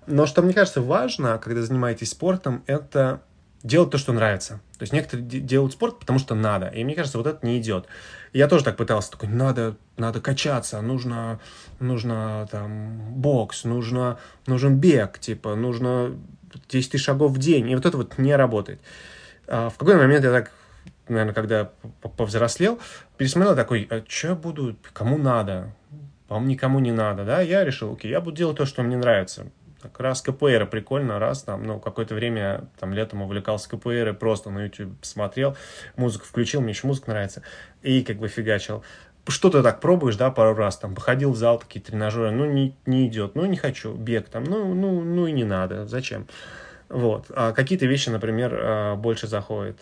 Но 0.07 0.27
что 0.27 0.43
мне 0.43 0.55
кажется 0.55 0.81
важно, 0.81 1.39
когда 1.39 1.63
занимаетесь 1.63 2.11
спортом, 2.11 2.63
это 2.67 3.21
делать 3.63 3.91
то, 3.91 3.99
что 3.99 4.13
нравится. 4.13 4.61
То 4.79 4.83
есть 4.83 4.93
некоторые 4.93 5.27
делают 5.27 5.73
спорт, 5.73 5.99
потому 5.99 6.19
что 6.19 6.35
надо. 6.35 6.69
И 6.69 6.85
мне 6.85 6.95
кажется, 6.95 7.19
вот 7.19 7.27
это 7.27 7.45
не 7.45 7.59
идет. 7.59 7.87
я 8.33 8.49
тоже 8.49 8.65
так 8.65 8.77
пытался, 8.77 9.11
такой, 9.11 9.29
надо, 9.29 9.77
надо 9.97 10.21
качаться, 10.21 10.81
нужно, 10.81 11.41
нужно 11.81 12.47
там 12.51 13.15
бокс, 13.15 13.65
нужно, 13.65 14.19
нужен 14.47 14.77
бег, 14.77 15.19
типа, 15.19 15.57
нужно 15.57 16.17
10 16.69 16.93
тысяч 16.93 17.05
шагов 17.05 17.33
в 17.33 17.39
день. 17.39 17.69
И 17.71 17.75
вот 17.75 17.87
это 17.87 17.97
вот 17.97 18.19
не 18.19 18.37
работает. 18.37 18.81
А 19.49 19.71
в 19.71 19.77
какой-то 19.77 19.99
момент 19.99 20.25
я 20.25 20.31
так, 20.31 20.53
наверное, 21.09 21.35
когда 21.35 21.71
повзрослел, 22.17 22.79
пересмотрел 23.17 23.57
такой, 23.57 23.87
а 23.91 24.05
что 24.07 24.29
я 24.29 24.35
буду, 24.35 24.77
кому 24.93 25.19
надо? 25.19 25.73
По-моему, 26.29 26.51
никому 26.51 26.79
не 26.81 26.93
надо, 26.93 27.25
да? 27.25 27.41
Я 27.41 27.65
решил, 27.65 27.93
окей, 27.93 28.11
я 28.11 28.21
буду 28.21 28.37
делать 28.37 28.57
то, 28.57 28.67
что 28.67 28.83
мне 28.83 28.97
нравится 28.97 29.47
так, 29.87 30.01
раз 30.01 30.23
КПР 30.23 30.67
прикольно, 30.67 31.19
раз 31.19 31.43
там, 31.43 31.65
ну, 31.65 31.79
какое-то 31.79 32.15
время, 32.15 32.69
там, 32.79 32.93
летом 32.93 33.23
увлекался 33.23 33.69
КПР, 33.69 34.15
просто 34.19 34.51
на 34.51 34.65
YouTube 34.65 34.93
смотрел, 35.03 35.57
музыку 35.97 36.25
включил, 36.25 36.61
мне 36.61 36.71
еще 36.71 36.87
музыка 36.87 37.11
нравится, 37.11 37.43
и 37.83 38.03
как 38.03 38.19
бы 38.19 38.29
фигачил. 38.29 38.85
Что-то 39.29 39.63
так 39.63 39.81
пробуешь, 39.81 40.17
да, 40.17 40.31
пару 40.31 40.55
раз, 40.55 40.79
там, 40.79 40.95
походил 40.95 41.33
в 41.33 41.37
зал, 41.37 41.59
такие 41.59 41.81
тренажеры, 41.81 42.31
ну, 42.31 42.45
не, 42.47 42.77
не 42.87 43.09
идет, 43.09 43.35
ну, 43.35 43.45
не 43.47 43.57
хочу, 43.57 43.93
бег 43.95 44.29
там, 44.29 44.45
ну, 44.45 44.75
ну, 44.75 45.01
ну 45.03 45.27
и 45.27 45.33
не 45.33 45.45
надо, 45.45 45.87
зачем? 45.87 46.27
Вот. 46.89 47.27
А 47.31 47.53
какие-то 47.53 47.87
вещи, 47.87 48.11
например, 48.11 48.57
а, 48.57 48.95
больше 48.95 49.27
заходят. 49.27 49.81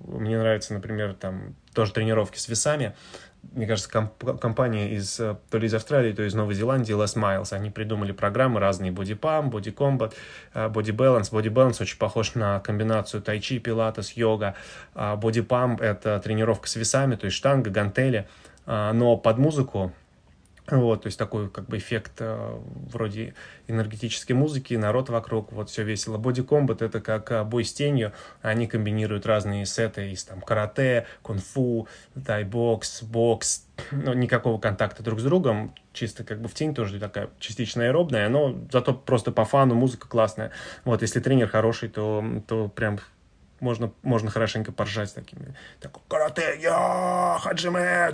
Мне 0.00 0.36
нравится, 0.36 0.74
например, 0.74 1.14
там 1.14 1.54
тоже 1.72 1.92
тренировки 1.92 2.38
с 2.38 2.48
весами 2.48 2.96
мне 3.52 3.66
кажется, 3.66 3.90
комп- 3.90 4.40
компания 4.40 4.94
из, 4.94 5.18
э, 5.20 5.36
то 5.50 5.58
ли 5.58 5.66
из 5.66 5.74
Австралии, 5.74 6.12
то 6.12 6.22
ли 6.22 6.28
из 6.28 6.34
Новой 6.34 6.54
Зеландии, 6.54 6.94
Les 6.94 7.16
Miles, 7.16 7.52
они 7.52 7.70
придумали 7.70 8.12
программы 8.12 8.60
разные, 8.60 8.92
Body 8.92 9.18
Pump, 9.18 9.50
Body 9.50 9.74
Combat, 9.74 10.12
э, 10.54 10.68
Body 10.68 10.94
Balance. 10.94 11.32
Body 11.32 11.52
Balance 11.52 11.82
очень 11.82 11.98
похож 11.98 12.34
на 12.34 12.60
комбинацию 12.60 13.22
тайчи, 13.22 13.58
пилатес, 13.58 14.12
йога. 14.12 14.54
А 14.94 15.16
Body 15.16 15.46
Pump— 15.46 15.80
это 15.82 16.20
тренировка 16.20 16.68
с 16.68 16.76
весами, 16.76 17.16
то 17.16 17.26
есть 17.26 17.36
штанга, 17.36 17.70
гантели, 17.70 18.28
а, 18.66 18.92
но 18.92 19.16
под 19.16 19.38
музыку, 19.38 19.92
вот, 20.70 21.02
то 21.02 21.06
есть 21.06 21.18
такой 21.18 21.48
как 21.48 21.66
бы 21.66 21.78
эффект 21.78 22.12
э, 22.18 22.60
вроде 22.90 23.34
энергетической 23.68 24.32
музыки, 24.32 24.74
народ 24.74 25.08
вокруг, 25.08 25.52
вот 25.52 25.70
все 25.70 25.82
весело. 25.82 26.18
Боди 26.18 26.42
Combat 26.42 26.84
это 26.84 27.00
как 27.00 27.30
э, 27.32 27.42
бой 27.44 27.64
с 27.64 27.72
тенью, 27.72 28.12
они 28.42 28.66
комбинируют 28.66 29.24
разные 29.24 29.64
сеты 29.64 30.10
из 30.10 30.24
там 30.24 30.42
карате, 30.42 31.06
кунг-фу, 31.22 31.88
тайбокс, 32.26 33.02
бокс, 33.02 33.64
но 33.92 34.12
никакого 34.12 34.58
контакта 34.58 35.02
друг 35.02 35.20
с 35.20 35.22
другом, 35.22 35.74
чисто 35.92 36.22
как 36.22 36.40
бы 36.40 36.48
в 36.48 36.54
тень 36.54 36.74
тоже 36.74 37.00
такая 37.00 37.30
частично 37.38 37.84
аэробная, 37.84 38.28
но 38.28 38.54
зато 38.70 38.92
просто 38.92 39.32
по 39.32 39.44
фану 39.44 39.74
музыка 39.74 40.06
классная. 40.06 40.50
Вот, 40.84 41.00
если 41.00 41.20
тренер 41.20 41.48
хороший, 41.48 41.88
то, 41.88 42.24
то 42.46 42.68
прям 42.68 42.98
можно, 43.60 43.92
можно 44.02 44.30
хорошенько 44.30 44.72
поржать 44.72 45.14
такими. 45.14 45.54
Такой, 45.80 46.02
карате, 46.08 46.58
я, 46.60 47.38
хаджиме, 47.40 48.10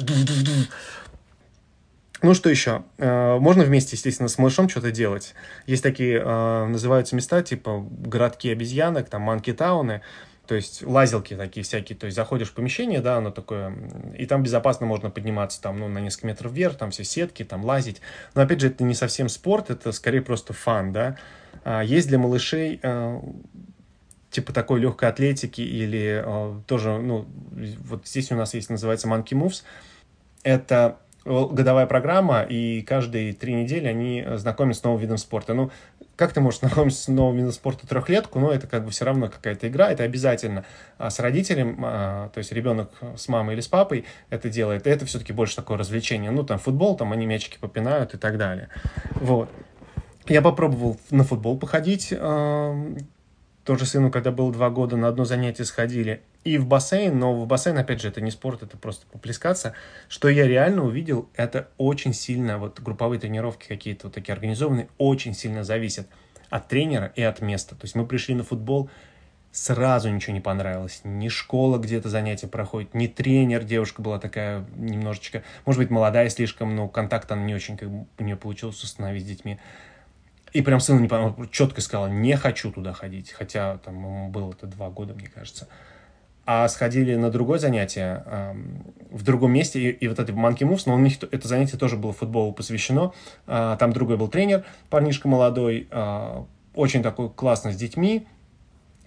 ну, 2.23 2.35
что 2.35 2.49
еще? 2.49 2.85
Э, 2.99 3.39
можно 3.39 3.65
вместе, 3.65 3.97
естественно, 3.97 4.29
с 4.29 4.39
малышом 4.39 4.69
что-то 4.69 4.91
делать. 4.91 5.35
Есть 5.67 5.83
такие, 5.83 6.21
э, 6.25 6.67
называются 6.67 7.17
места, 7.17 7.43
типа 7.43 7.85
городки 7.91 8.51
обезьянок, 8.51 9.09
там, 9.09 9.23
манки-тауны, 9.23 10.01
то 10.47 10.55
есть 10.55 10.83
лазилки 10.83 11.35
такие 11.35 11.65
всякие, 11.65 11.97
то 11.97 12.07
есть 12.07 12.17
заходишь 12.17 12.51
в 12.51 12.55
помещение, 12.55 13.01
да, 13.01 13.17
оно 13.17 13.31
такое, 13.31 13.75
и 14.17 14.27
там 14.27 14.43
безопасно 14.43 14.87
можно 14.87 15.11
подниматься 15.11 15.61
там, 15.61 15.79
ну, 15.79 15.89
на 15.89 15.99
несколько 15.99 16.29
метров 16.29 16.53
вверх, 16.53 16.77
там 16.77 16.91
все 16.91 17.05
сетки, 17.05 17.45
там 17.45 17.65
лазить. 17.65 18.01
Но 18.35 18.43
опять 18.43 18.61
же, 18.61 18.69
это 18.69 18.85
не 18.85 18.95
совсем 18.95 19.29
спорт, 19.29 19.71
это 19.71 19.93
скорее 19.93 20.23
просто 20.23 20.53
фан, 20.53 20.93
да. 20.93 21.17
А 21.65 21.83
есть 21.83 22.09
для 22.09 22.19
малышей 22.19 22.79
э, 22.83 23.21
типа 24.31 24.53
такой 24.53 24.81
легкой 24.81 25.09
атлетики 25.09 25.61
или 25.63 26.25
тоже, 26.67 26.99
ну, 26.99 27.27
вот 27.85 28.07
здесь 28.07 28.31
у 28.33 28.35
нас 28.35 28.55
есть, 28.55 28.71
называется 28.71 29.09
Monkey 29.09 29.33
Moves. 29.33 29.63
Это 30.43 30.99
годовая 31.25 31.87
программа, 31.87 32.43
и 32.43 32.83
каждые 32.83 33.33
три 33.33 33.55
недели 33.55 33.87
они 33.87 34.25
знакомятся 34.35 34.81
с 34.81 34.85
новым 34.85 35.01
видом 35.01 35.19
спорта. 35.19 35.55
Ну, 35.55 35.71
как 36.17 36.33
ты 36.33 36.41
можешь 36.41 36.61
знакомиться 36.61 37.03
с 37.03 37.09
новым 37.09 37.37
видом 37.37 37.53
спорта 37.53 37.87
трехлетку, 37.87 38.39
но 38.39 38.53
это 38.53 38.67
как 38.67 38.85
бы 38.85 38.91
все 38.91 39.05
равно 39.05 39.29
какая-то 39.29 39.69
игра, 39.69 39.91
это 39.91 40.03
обязательно. 40.03 40.65
А 40.99 41.11
с 41.11 41.19
родителем, 41.19 41.81
а, 41.83 42.29
то 42.29 42.39
есть 42.39 42.53
ребенок 42.53 42.91
с 43.17 43.29
мамой 43.29 43.55
или 43.55 43.61
с 43.61 43.69
папой 43.69 44.05
это 44.31 44.49
делает, 44.49 44.87
это 44.87 45.07
все-таки 45.07 45.33
больше 45.33 45.57
такое 45.57 45.79
развлечение. 45.79 46.31
Ну, 46.31 46.45
там 46.45 46.59
футбол, 46.59 46.97
там 46.97 47.13
они 47.13 47.27
мячики 47.27 47.59
попинают 47.59 48.15
и 48.15 48.19
так 48.19 48.37
далее. 48.37 48.69
Вот. 49.15 49.49
Я 50.27 50.41
попробовал 50.41 50.99
на 51.11 51.25
футбол 51.25 51.59
походить, 51.59 52.09
тоже 53.65 53.87
сыну, 53.87 54.11
когда 54.11 54.31
было 54.31 54.53
два 54.53 54.71
года, 54.71 54.97
на 54.97 55.09
одно 55.09 55.25
занятие 55.25 55.65
сходили. 55.65 56.23
И 56.45 56.59
в 56.59 56.67
бассейн, 56.67 57.19
но 57.19 57.35
в 57.35 57.47
бассейн, 57.47 57.79
опять 57.79 58.03
же, 58.03 58.09
это 58.09 58.21
не 58.21 58.31
спорт, 58.31 58.63
это 58.63 58.77
просто 58.77 59.07
поплескаться. 59.07 59.73
Что 60.09 60.29
я 60.29 60.47
реально 60.47 60.85
увидел, 60.85 61.29
это 61.35 61.69
очень 61.79 62.13
сильно, 62.13 62.59
вот 62.59 62.81
групповые 62.81 63.19
тренировки 63.19 63.67
какие-то 63.67 64.09
вот 64.09 64.15
такие 64.15 64.35
организованные, 64.35 64.89
очень 64.99 65.35
сильно 65.35 65.65
зависят 65.65 66.07
от 66.51 66.69
тренера 66.69 67.13
и 67.17 67.23
от 67.23 67.41
места. 67.41 67.75
То 67.75 67.85
есть 67.85 67.95
мы 67.95 68.07
пришли 68.07 68.35
на 68.35 68.45
футбол, 68.45 68.91
сразу 69.53 70.11
ничего 70.11 70.35
не 70.35 70.41
понравилось. 70.41 71.01
Ни 71.05 71.29
школа 71.29 71.79
где-то 71.79 72.11
занятия 72.11 72.47
проходит, 72.47 72.93
ни 72.93 73.07
тренер, 73.07 73.65
девушка 73.65 74.03
была 74.03 74.19
такая 74.19 74.67
немножечко, 74.77 75.45
может 75.65 75.81
быть, 75.81 75.91
молодая 75.91 76.29
слишком, 76.29 76.77
но 76.77 76.89
контакт 76.89 77.33
она 77.33 77.43
не 77.43 77.55
очень 77.55 77.79
как 77.79 77.89
у 77.89 78.23
нее 78.23 78.37
получилось 78.37 78.83
установить 78.83 79.23
с 79.23 79.27
детьми. 79.27 79.59
И 80.53 80.61
прям 80.61 80.79
сыну 80.79 81.01
не 81.01 81.09
понравилось, 81.09 81.49
четко 81.51 81.81
сказала, 81.81 82.07
не 82.07 82.37
хочу 82.37 82.71
туда 82.71 82.93
ходить. 82.93 83.33
Хотя 83.33 83.79
там 83.79 83.97
ему 83.97 84.29
было 84.29 84.53
это 84.53 84.67
два 84.67 84.91
года, 84.91 85.15
мне 85.15 85.27
кажется. 85.27 85.69
А 86.47 86.69
сходили 86.69 87.15
на 87.15 87.31
другое 87.31 87.59
занятие 87.59 88.25
в 89.15 89.23
другом 89.23 89.53
месте, 89.53 89.81
и, 89.81 89.91
и 89.91 90.09
вот 90.09 90.19
это 90.19 90.33
Monkey 90.33 90.69
Moves, 90.69 90.83
но 90.87 90.95
у 90.95 90.99
них 90.99 91.23
это 91.23 91.47
занятие 91.47 91.77
тоже 91.77 91.97
было 91.97 92.13
футболу 92.13 92.53
посвящено. 92.53 93.13
Э, 93.47 93.77
там 93.79 93.93
другой 93.93 94.17
был 94.17 94.27
тренер, 94.27 94.65
парнишка 94.91 95.29
молодой, 95.29 95.87
э, 95.89 96.43
очень 96.75 97.01
такой 97.01 97.31
классно 97.31 97.73
с 97.73 97.77
детьми, 97.77 98.27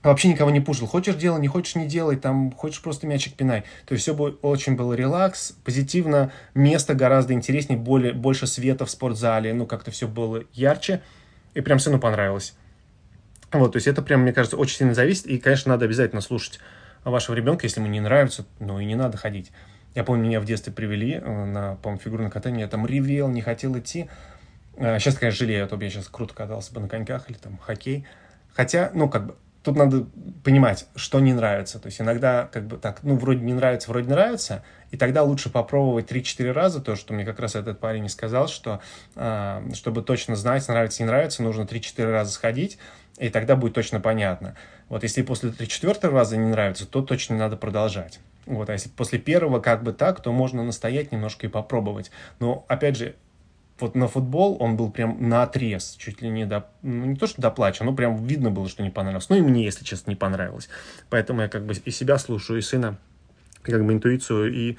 вообще 0.03 0.29
никого 0.29 0.49
не 0.49 0.61
пушил. 0.61 0.87
Хочешь 0.87 1.15
делай, 1.15 1.41
не 1.41 1.49
хочешь 1.49 1.75
не 1.75 1.85
делай, 1.85 2.15
там 2.15 2.53
хочешь 2.53 2.81
просто 2.81 3.05
мячик 3.05 3.33
пинай. 3.33 3.65
То 3.85 3.93
есть 3.93 4.03
все 4.03 4.13
было, 4.13 4.29
очень 4.41 4.77
было 4.77 4.93
релакс, 4.93 5.51
позитивно, 5.65 6.31
место 6.53 6.93
гораздо 6.93 7.33
интереснее, 7.33 7.77
более, 7.77 8.13
больше 8.13 8.47
света 8.47 8.85
в 8.85 8.89
спортзале, 8.89 9.53
ну 9.53 9.65
как-то 9.65 9.91
все 9.91 10.07
было 10.07 10.43
ярче 10.53 11.01
и 11.53 11.59
прям 11.59 11.79
сыну 11.79 11.99
понравилось. 11.99 12.55
Вот, 13.51 13.73
то 13.73 13.77
есть 13.77 13.87
это 13.87 14.01
прям, 14.01 14.21
мне 14.21 14.33
кажется, 14.33 14.57
очень 14.57 14.77
сильно 14.77 14.93
зависит, 14.93 15.25
и, 15.25 15.37
конечно, 15.37 15.71
надо 15.71 15.85
обязательно 15.85 16.21
слушать 16.21 16.59
вашего 17.09 17.35
ребенка, 17.35 17.65
если 17.65 17.79
ему 17.79 17.89
не 17.89 17.99
нравится, 17.99 18.45
ну 18.59 18.79
и 18.79 18.85
не 18.85 18.95
надо 18.95 19.17
ходить. 19.17 19.51
Я 19.95 20.03
помню, 20.03 20.25
меня 20.25 20.39
в 20.39 20.45
детстве 20.45 20.71
привели 20.71 21.13
э, 21.13 21.45
на, 21.45 21.75
по-моему, 21.75 22.01
фигурное 22.01 22.29
катание, 22.29 22.61
я 22.61 22.67
там 22.67 22.85
ревел, 22.85 23.29
не 23.29 23.41
хотел 23.41 23.77
идти. 23.77 24.09
Сейчас, 24.75 25.15
э, 25.15 25.19
конечно, 25.19 25.39
жалею, 25.39 25.65
а 25.65 25.67
то 25.67 25.77
бы 25.77 25.83
я 25.85 25.89
сейчас 25.89 26.07
круто 26.07 26.33
катался 26.35 26.73
бы 26.73 26.81
на 26.81 26.87
коньках 26.87 27.29
или 27.29 27.37
там 27.37 27.57
хоккей. 27.57 28.05
Хотя, 28.53 28.91
ну, 28.93 29.09
как 29.09 29.25
бы, 29.25 29.35
тут 29.63 29.75
надо 29.75 30.05
понимать, 30.43 30.87
что 30.95 31.19
не 31.19 31.33
нравится. 31.33 31.79
То 31.79 31.87
есть 31.87 31.99
иногда 31.99 32.47
как 32.51 32.67
бы 32.67 32.77
так, 32.77 32.99
ну, 33.03 33.17
вроде 33.17 33.41
не 33.41 33.53
нравится, 33.53 33.89
вроде 33.89 34.09
нравится, 34.09 34.63
и 34.91 34.97
тогда 34.97 35.23
лучше 35.23 35.49
попробовать 35.49 36.09
3-4 36.09 36.51
раза, 36.51 36.79
то, 36.79 36.95
что 36.95 37.13
мне 37.13 37.25
как 37.25 37.39
раз 37.39 37.55
этот 37.55 37.79
парень 37.79 38.05
и 38.05 38.09
сказал, 38.09 38.47
что 38.47 38.79
э, 39.15 39.61
чтобы 39.73 40.03
точно 40.03 40.35
знать, 40.35 40.67
нравится, 40.67 41.03
не 41.03 41.07
нравится, 41.07 41.43
нужно 41.43 41.63
3-4 41.63 42.09
раза 42.09 42.31
сходить, 42.31 42.77
и 43.17 43.29
тогда 43.29 43.55
будет 43.55 43.73
точно 43.73 43.99
понятно. 43.99 44.55
Вот 44.89 45.03
если 45.03 45.21
после 45.21 45.49
3-4 45.49 46.09
раза 46.09 46.37
не 46.37 46.49
нравится, 46.49 46.85
то 46.85 47.01
точно 47.01 47.37
надо 47.37 47.57
продолжать. 47.57 48.19
Вот, 48.45 48.69
а 48.69 48.73
если 48.73 48.89
после 48.89 49.19
первого 49.19 49.59
как 49.59 49.83
бы 49.83 49.91
так, 49.91 50.21
то 50.21 50.31
можно 50.31 50.63
настоять 50.63 51.11
немножко 51.11 51.47
и 51.47 51.49
попробовать. 51.49 52.11
Но, 52.39 52.65
опять 52.69 52.95
же, 52.95 53.15
вот 53.79 53.95
на 53.95 54.07
футбол 54.07 54.57
он 54.59 54.77
был 54.77 54.89
прям 54.89 55.29
на 55.29 55.43
отрез, 55.43 55.95
чуть 55.97 56.21
ли 56.21 56.29
не 56.29 56.45
до, 56.45 56.67
ну, 56.81 57.05
не 57.05 57.15
то 57.15 57.27
что 57.27 57.41
до 57.41 57.51
плача, 57.51 57.83
но 57.83 57.93
прям 57.93 58.25
видно 58.25 58.49
было, 58.49 58.67
что 58.69 58.83
не 58.83 58.89
понравилось. 58.89 59.29
Ну 59.29 59.35
и 59.35 59.41
мне, 59.41 59.65
если 59.65 59.83
честно, 59.83 60.11
не 60.11 60.15
понравилось. 60.15 60.69
Поэтому 61.09 61.41
я 61.41 61.49
как 61.49 61.65
бы 61.65 61.73
и 61.73 61.91
себя 61.91 62.17
слушаю, 62.17 62.59
и 62.59 62.61
сына, 62.61 62.97
как 63.61 63.85
бы 63.85 63.93
интуицию, 63.93 64.53
и 64.53 64.77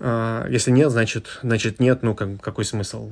э, 0.00 0.46
если 0.50 0.70
нет, 0.70 0.90
значит, 0.90 1.38
значит 1.42 1.80
нет, 1.80 2.02
ну 2.02 2.14
как, 2.14 2.40
какой 2.40 2.64
смысл 2.64 3.10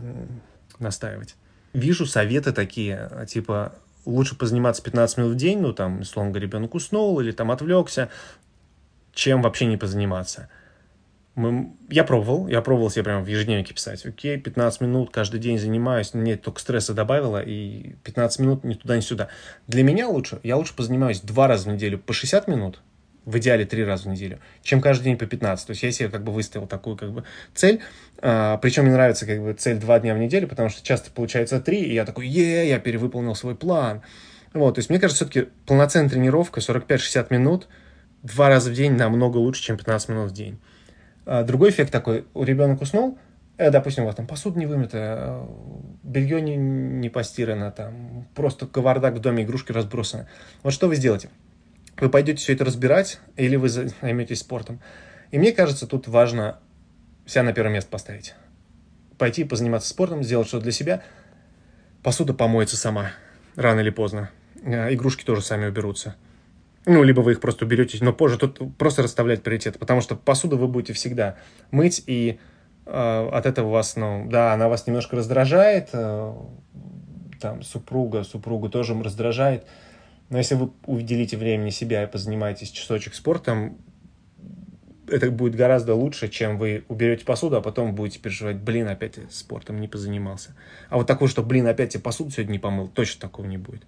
настаивать. 0.79 1.37
Вижу 1.73 2.07
советы 2.07 2.53
такие, 2.53 3.11
типа, 3.29 3.73
лучше 4.05 4.37
позаниматься 4.37 4.83
15 4.83 5.19
минут 5.19 5.33
в 5.33 5.37
день, 5.37 5.61
ну 5.61 5.73
там, 5.73 6.01
условно 6.01 6.31
говоря, 6.31 6.47
ребенок 6.47 6.75
уснул 6.75 7.21
или 7.21 7.33
там 7.33 7.51
отвлекся, 7.51 8.09
чем 9.13 9.43
вообще 9.43 9.67
не 9.67 9.77
позаниматься 9.77 10.49
мы, 11.35 11.73
я 11.91 12.05
пробовал, 12.05 12.47
я 12.47 12.63
пробовал 12.63 12.91
себе 12.91 13.05
прямо 13.05 13.25
в 13.25 13.27
ежедневнике 13.27 13.75
писать. 13.75 14.07
Окей, 14.07 14.39
15 14.39 14.81
минут 14.83 15.11
каждый 15.11 15.41
день 15.41 15.59
занимаюсь, 15.59 16.15
мне 16.15 16.37
только 16.37 16.61
стресса 16.61 16.95
добавило, 16.95 17.43
и 17.43 17.95
15 18.05 18.39
минут 18.41 18.65
ни 18.65 18.75
туда, 18.75 18.97
ни 18.97 19.01
сюда. 19.01 19.29
Для 19.67 19.83
меня 19.83 20.09
лучше, 20.09 20.39
я 20.43 20.57
лучше 20.57 20.75
позанимаюсь 20.75 21.21
два 21.21 21.49
раза 21.49 21.69
в 21.69 21.73
неделю 21.73 21.99
по 21.99 22.13
60 22.13 22.47
минут, 22.49 22.81
в 23.25 23.39
идеале 23.39 23.65
три 23.65 23.85
раза 23.85 24.05
в 24.05 24.13
неделю, 24.13 24.39
чем 24.63 24.81
каждый 24.81 25.05
день 25.05 25.19
по 25.19 25.27
15. 25.27 25.67
То 25.67 25.71
есть 25.71 25.83
я 25.83 25.91
себе 25.93 26.09
как 26.09 26.25
бы 26.25 26.33
выставил 26.33 26.67
такую 26.67 26.97
как 26.97 27.13
бы 27.13 27.25
цель. 27.55 27.81
А, 28.19 28.59
причем 28.59 28.85
мне 28.85 28.93
нравится 28.93 29.27
как 29.27 29.43
бы 29.43 29.53
цель 29.55 29.79
два 29.79 29.99
дня 29.99 30.15
в 30.15 30.19
неделю, 30.19 30.47
потому 30.47 30.69
что 30.69 30.85
часто 30.85 31.11
получается 31.11 31.61
три, 31.61 31.83
и 31.83 31.95
я 31.95 32.05
такой, 32.05 32.27
е, 32.27 32.69
я 32.69 32.79
перевыполнил 32.79 33.35
свой 33.35 33.55
план. 33.55 34.03
Вот, 34.53 34.77
то 34.77 34.79
есть, 34.79 34.89
мне 34.89 35.01
кажется, 35.01 35.25
все-таки 35.25 35.51
полноценная 35.67 36.11
тренировка, 36.11 36.61
45-60 36.61 37.27
минут, 37.31 37.69
два 38.23 38.49
раза 38.49 38.71
в 38.71 38.75
день 38.75 38.93
намного 38.93 39.39
лучше, 39.39 39.63
чем 39.63 39.77
15 39.77 40.11
минут 40.11 40.31
в 40.31 40.35
день. 40.35 40.61
А 41.27 41.43
другой 41.43 41.71
эффект 41.71 41.91
такой, 41.91 42.25
у 42.35 42.45
ребенок 42.45 42.81
уснул, 42.81 43.19
э, 43.57 43.71
допустим, 43.71 44.05
у 44.05 44.07
вас 44.07 44.15
там 44.15 44.27
посуда 44.27 44.59
не 44.59 44.67
вымыта, 44.67 44.99
э, 44.99 45.47
белье 46.05 46.41
не, 46.41 46.57
не 46.57 47.09
постирано, 47.09 47.73
там 47.73 48.29
просто 48.35 48.67
кавардак 48.67 49.15
в 49.15 49.21
доме, 49.21 49.43
игрушки 49.43 49.73
разбросаны. 49.73 50.29
Вот 50.63 50.73
что 50.73 50.87
вы 50.87 50.95
сделаете? 50.95 51.31
Вы 52.01 52.09
пойдете 52.09 52.39
все 52.39 52.53
это 52.53 52.65
разбирать 52.65 53.21
или 53.37 53.57
вы 53.57 53.69
займетесь 53.69 54.41
спортом? 54.41 54.81
И 55.31 55.39
мне 55.39 55.53
кажется, 55.53 55.87
тут 55.87 56.09
важно 56.09 56.59
себя 57.27 57.43
на 57.45 57.53
первое 57.53 57.73
место 57.73 57.91
поставить. 57.91 58.35
Пойти 59.19 59.45
позаниматься 59.45 59.89
спортом, 59.89 60.23
сделать 60.23 60.49
что-то 60.49 60.65
для 60.65 60.73
себя. 60.73 61.03
Посуда 62.03 62.35
помоется 62.35 62.77
сама, 62.77 63.13
рано 63.57 63.81
или 63.81 63.91
поздно. 63.91 64.31
Э, 64.63 64.93
игрушки 64.93 65.25
тоже 65.25 65.43
сами 65.43 65.67
уберутся. 65.67 66.17
Ну, 66.87 67.03
либо 67.03 67.21
вы 67.21 67.33
их 67.33 67.41
просто 67.41 67.65
уберете, 67.65 67.99
но 68.03 68.13
позже 68.13 68.39
тут 68.39 68.61
просто 68.77 69.03
расставлять 69.03 69.43
приоритеты, 69.43 69.79
потому 69.79 70.03
что 70.03 70.17
посуду 70.17 70.59
вы 70.59 70.69
будете 70.69 70.93
всегда 70.93 71.37
мыть, 71.71 72.03
и 72.07 72.39
э, 72.85 73.29
от 73.33 73.47
этого 73.47 73.71
вас, 73.71 73.97
ну, 73.97 74.27
да, 74.29 74.53
она 74.53 74.69
вас 74.69 74.87
немножко 74.87 75.17
раздражает, 75.17 75.91
э, 75.95 76.35
там, 77.41 77.63
супруга, 77.63 78.23
супругу 78.25 78.69
тоже 78.69 78.95
раздражает, 79.03 79.65
но 80.31 80.39
если 80.39 80.55
вы 80.55 80.71
уделите 80.87 81.37
времени 81.37 81.71
себя 81.71 82.03
и 82.03 82.07
позанимаетесь 82.07 82.71
часочек 82.71 83.15
спортом, 83.15 83.79
это 85.07 85.31
будет 85.31 85.55
гораздо 85.55 85.95
лучше, 85.95 86.29
чем 86.29 86.59
вы 86.59 86.85
уберете 86.89 87.25
посуду, 87.25 87.57
а 87.57 87.61
потом 87.61 87.95
будете 87.95 88.19
переживать, 88.19 88.57
блин, 88.57 88.89
опять 88.89 89.19
спортом 89.31 89.81
не 89.81 89.89
позанимался. 89.89 90.55
А 90.89 90.97
вот 90.97 91.07
такое, 91.07 91.29
что, 91.29 91.43
блин, 91.43 91.67
опять 91.67 91.95
я 91.95 92.01
посуду 92.01 92.31
сегодня 92.31 92.53
не 92.53 92.59
помыл, 92.59 92.89
точно 92.89 93.21
такого 93.21 93.47
не 93.47 93.59
будет. 93.59 93.83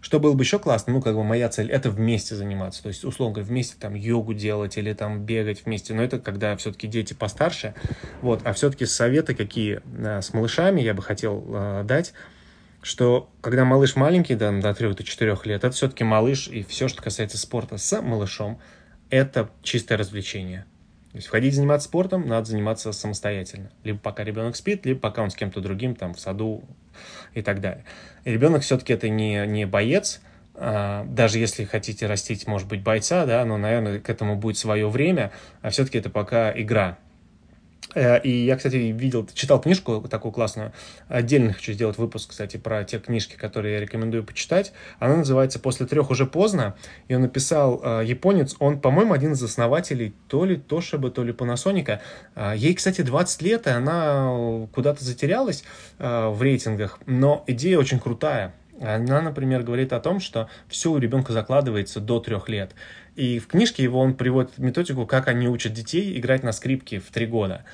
Что 0.00 0.20
было 0.20 0.34
бы 0.34 0.44
еще 0.44 0.60
классно, 0.60 0.92
ну, 0.92 1.02
как 1.02 1.16
бы 1.16 1.24
моя 1.24 1.48
цель, 1.48 1.68
это 1.68 1.90
вместе 1.90 2.36
заниматься. 2.36 2.80
То 2.80 2.88
есть, 2.88 3.04
условно 3.04 3.34
говоря, 3.34 3.48
вместе 3.48 3.74
там 3.76 3.94
йогу 3.94 4.34
делать 4.34 4.78
или 4.78 4.92
там 4.92 5.24
бегать 5.24 5.64
вместе. 5.64 5.94
Но 5.94 6.02
это 6.04 6.20
когда 6.20 6.56
все-таки 6.56 6.86
дети 6.86 7.12
постарше. 7.12 7.74
Вот. 8.22 8.42
А 8.44 8.52
все-таки 8.52 8.86
советы 8.86 9.34
какие 9.34 9.80
а, 9.98 10.20
с 10.20 10.32
малышами 10.32 10.80
я 10.80 10.94
бы 10.94 11.02
хотел 11.02 11.44
а, 11.48 11.82
дать 11.82 12.12
что 12.86 13.28
когда 13.40 13.64
малыш 13.64 13.96
маленький, 13.96 14.36
да, 14.36 14.52
до 14.52 14.70
3-4 14.70 15.40
лет, 15.48 15.64
это 15.64 15.74
все-таки 15.74 16.04
малыш, 16.04 16.46
и 16.46 16.62
все, 16.62 16.86
что 16.86 17.02
касается 17.02 17.36
спорта 17.36 17.78
с 17.78 18.00
малышом, 18.00 18.60
это 19.10 19.50
чистое 19.62 19.98
развлечение. 19.98 20.66
То 21.10 21.16
есть 21.16 21.26
входить 21.26 21.56
заниматься 21.56 21.88
спортом 21.88 22.28
надо 22.28 22.46
заниматься 22.46 22.92
самостоятельно. 22.92 23.72
Либо 23.82 23.98
пока 23.98 24.22
ребенок 24.22 24.54
спит, 24.54 24.86
либо 24.86 25.00
пока 25.00 25.22
он 25.22 25.30
с 25.30 25.34
кем-то 25.34 25.60
другим, 25.60 25.96
там, 25.96 26.14
в 26.14 26.20
саду 26.20 26.62
и 27.34 27.42
так 27.42 27.60
далее. 27.60 27.84
И 28.24 28.30
ребенок 28.30 28.62
все-таки 28.62 28.92
это 28.92 29.08
не, 29.08 29.44
не 29.48 29.66
боец, 29.66 30.20
а, 30.54 31.04
даже 31.06 31.40
если 31.40 31.64
хотите 31.64 32.06
растить, 32.06 32.46
может 32.46 32.68
быть, 32.68 32.84
бойца, 32.84 33.26
да, 33.26 33.44
но, 33.44 33.56
наверное, 33.56 33.98
к 33.98 34.08
этому 34.08 34.36
будет 34.36 34.58
свое 34.58 34.88
время, 34.88 35.32
а 35.60 35.70
все-таки 35.70 35.98
это 35.98 36.08
пока 36.08 36.52
игра. 36.56 36.98
Э, 37.96 38.20
и 38.20 38.30
я, 38.44 38.56
кстати, 38.56 38.76
видел, 38.76 39.26
читал 39.32 39.60
книжку 39.60 40.00
такую 40.08 40.30
классную. 40.30 40.72
Отдельно 41.08 41.54
хочу 41.54 41.72
сделать 41.72 41.96
выпуск, 41.98 42.30
кстати, 42.30 42.58
про 42.58 42.84
те 42.84 42.98
книжки, 42.98 43.36
которые 43.36 43.74
я 43.74 43.80
рекомендую 43.80 44.22
почитать. 44.22 44.72
Она 44.98 45.16
называется 45.16 45.58
«После 45.58 45.86
трех 45.86 46.10
уже 46.10 46.26
поздно». 46.26 46.76
Он 47.08 47.22
написал 47.22 47.80
э, 47.82 48.02
японец. 48.04 48.54
Он, 48.58 48.78
по-моему, 48.80 49.14
один 49.14 49.32
из 49.32 49.42
основателей 49.42 50.14
то 50.28 50.44
ли 50.44 50.56
Тошиба, 50.56 51.10
то 51.10 51.24
ли 51.24 51.32
Panasonic. 51.32 51.98
Э, 52.34 52.52
ей, 52.54 52.74
кстати, 52.74 53.00
20 53.00 53.42
лет, 53.42 53.66
и 53.66 53.70
она 53.70 54.66
куда-то 54.72 55.02
затерялась 55.02 55.64
в 55.98 56.38
рейтингах. 56.40 56.98
Но 57.06 57.42
идея 57.46 57.78
очень 57.78 57.98
крутая. 57.98 58.54
Она, 58.80 59.22
например, 59.22 59.62
говорит 59.62 59.92
о 59.92 60.00
том, 60.00 60.20
что 60.20 60.48
все 60.68 60.90
у 60.92 60.98
ребенка 60.98 61.32
закладывается 61.32 62.00
до 62.00 62.20
трех 62.20 62.48
лет. 62.48 62.72
И 63.14 63.38
в 63.38 63.46
книжке 63.46 63.82
его 63.82 64.00
он 64.00 64.14
приводит 64.14 64.58
методику, 64.58 65.06
как 65.06 65.28
они 65.28 65.48
учат 65.48 65.72
детей 65.72 66.18
играть 66.18 66.42
на 66.42 66.52
скрипке 66.52 67.00
в 67.00 67.10
три 67.10 67.26
года. 67.26 67.64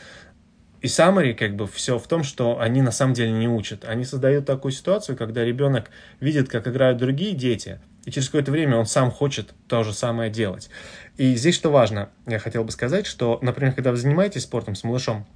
И 0.81 0.87
summary, 0.87 1.35
как 1.35 1.55
бы, 1.55 1.67
все 1.69 1.99
в 1.99 2.07
том, 2.09 2.25
что 2.25 2.61
они 2.61 2.83
на 2.83 2.91
самом 2.91 3.15
деле 3.15 3.31
не 3.33 3.49
учат. 3.49 3.85
Они 3.85 4.05
создают 4.05 4.47
такую 4.47 4.73
ситуацию, 4.73 5.17
когда 5.17 5.45
ребенок 5.45 5.91
видит, 6.21 6.49
как 6.49 6.67
играют 6.67 6.99
другие 6.99 7.35
дети, 7.35 7.81
и 8.05 8.11
через 8.11 8.29
какое-то 8.29 8.51
время 8.51 8.77
он 8.77 8.87
сам 8.87 9.11
хочет 9.11 9.55
то 9.69 9.85
же 9.85 9.93
самое 9.93 10.31
делать. 10.31 10.71
И 11.19 11.37
здесь 11.37 11.55
что 11.55 11.71
важно, 11.71 12.11
я 12.27 12.41
хотел 12.41 12.65
бы 12.65 12.73
сказать, 12.73 13.07
что, 13.07 13.39
например, 13.43 13.75
когда 13.75 13.93
вы 13.93 13.97
занимаетесь 13.97 14.43
спортом 14.43 14.75
с 14.75 14.83
малышом, 14.83 15.27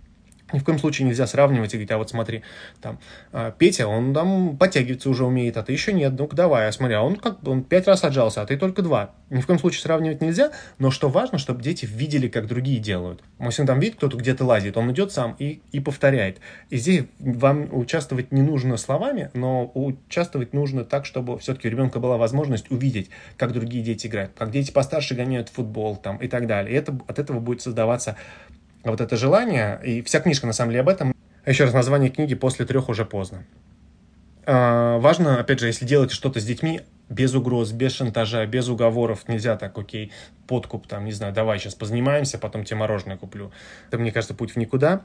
ни 0.53 0.59
в 0.59 0.65
коем 0.65 0.79
случае 0.79 1.07
нельзя 1.07 1.27
сравнивать 1.27 1.75
и 1.75 1.77
говорить, 1.77 1.91
а 1.91 1.99
вот 1.99 2.11
смотри, 2.11 2.43
там, 2.81 2.99
а, 3.33 3.51
Петя, 3.51 3.89
он 3.89 4.15
там 4.15 4.57
подтягиваться 4.57 5.11
уже 5.11 5.25
умеет, 5.25 5.57
а 5.57 5.63
ты 5.63 5.73
еще 5.73 5.93
нет, 5.93 6.15
ну-ка 6.17 6.37
давай, 6.37 6.69
а 6.69 6.73
смотри, 6.73 6.95
а 6.95 7.03
он 7.03 7.17
как 7.17 7.41
бы, 7.41 7.51
он 7.51 7.65
пять 7.65 7.87
раз 7.87 8.05
отжался, 8.05 8.43
а 8.43 8.47
ты 8.47 8.57
только 8.57 8.83
два. 8.83 9.11
Ни 9.31 9.41
в 9.41 9.47
коем 9.47 9.59
случае 9.59 9.83
сравнивать 9.83 10.21
нельзя, 10.21 10.53
но 10.79 10.91
что 10.91 11.09
важно, 11.09 11.39
чтобы 11.39 11.63
дети 11.63 11.85
видели, 11.85 12.29
как 12.29 12.47
другие 12.47 12.79
делают. 12.79 13.23
Если 13.41 13.63
он 13.63 13.67
там 13.67 13.81
видит, 13.81 13.97
кто-то 13.97 14.17
где-то 14.17 14.45
лазит, 14.45 14.77
он 14.77 14.93
идет 14.93 15.11
сам 15.11 15.35
и, 15.39 15.61
и 15.73 15.81
повторяет. 15.81 16.39
И 16.71 16.77
здесь 16.77 17.05
вам 17.19 17.69
участвовать 17.73 18.31
не 18.31 18.43
нужно 18.43 18.77
словами, 18.77 19.31
но 19.35 19.71
участвовать 19.75 20.53
нужно 20.53 20.85
так, 20.85 21.07
чтобы 21.07 21.39
все-таки 21.39 21.67
у 21.67 21.71
ребенка 21.71 21.99
была 21.99 22.17
возможность 22.17 22.71
увидеть, 22.71 23.11
как 23.37 23.53
другие 23.53 23.83
дети 23.83 24.07
играют, 24.07 24.33
как 24.39 24.53
дети 24.53 24.71
постарше 24.71 25.15
гоняют 25.15 25.49
футбол 25.49 25.97
там 25.97 26.19
и 26.19 26.29
так 26.29 26.47
далее. 26.47 26.75
И 26.75 26.79
это, 26.79 26.97
от 27.09 27.19
этого 27.19 27.41
будет 27.41 27.63
создаваться 27.63 28.17
вот 28.91 29.01
это 29.01 29.17
желание, 29.17 29.81
и 29.85 30.03
вся 30.03 30.21
книжка 30.21 30.47
на 30.47 30.53
самом 30.53 30.71
деле 30.71 30.81
об 30.81 30.89
этом. 30.89 31.15
Еще 31.45 31.65
раз, 31.65 31.75
название 31.75 32.11
книги 32.11 32.35
«После 32.35 32.67
трех 32.67 32.89
уже 32.89 33.05
поздно». 33.05 33.45
А, 34.45 34.99
важно, 34.99 35.41
опять 35.41 35.59
же, 35.59 35.67
если 35.67 35.85
делаете 35.85 36.15
что-то 36.15 36.41
с 36.41 36.45
детьми, 36.45 36.83
без 37.09 37.35
угроз, 37.35 37.73
без 37.73 37.93
шантажа, 37.93 38.47
без 38.47 38.69
уговоров, 38.69 39.29
нельзя 39.29 39.57
так, 39.57 39.77
окей, 39.77 40.13
подкуп, 40.47 40.87
там, 40.87 41.05
не 41.05 41.13
знаю, 41.13 41.33
давай 41.33 41.59
сейчас 41.59 41.75
позанимаемся, 41.75 42.39
потом 42.39 42.65
тебе 42.65 42.77
мороженое 42.77 43.17
куплю. 43.17 43.53
Это, 43.89 43.99
мне 43.99 44.13
кажется, 44.13 44.35
путь 44.35 44.53
в 44.53 44.57
никуда. 44.57 45.03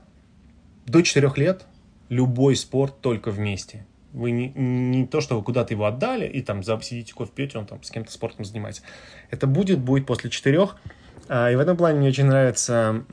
До 0.85 1.01
четырех 1.01 1.37
лет 1.37 1.65
любой 2.09 2.55
спорт 2.55 3.01
только 3.01 3.31
вместе. 3.31 3.85
Вы 4.13 4.31
не, 4.31 4.49
не 4.49 5.07
то, 5.07 5.21
что 5.21 5.37
вы 5.37 5.43
куда-то 5.43 5.73
его 5.73 5.85
отдали, 5.85 6.27
и 6.27 6.41
там 6.41 6.63
сидите 6.63 7.13
кофе 7.13 7.31
пьете, 7.33 7.57
он 7.57 7.65
там 7.65 7.81
с 7.81 7.89
кем-то 7.89 8.11
спортом 8.11 8.45
занимается. 8.45 8.81
Это 9.29 9.47
будет, 9.47 9.79
будет 9.79 10.05
после 10.05 10.29
четырех. 10.29 10.75
А, 10.75 11.00
и 11.31 11.55
в 11.55 11.61
этом 11.61 11.77
плане 11.77 11.99
мне 11.99 12.09
очень 12.09 12.25
нравится, 12.25 13.05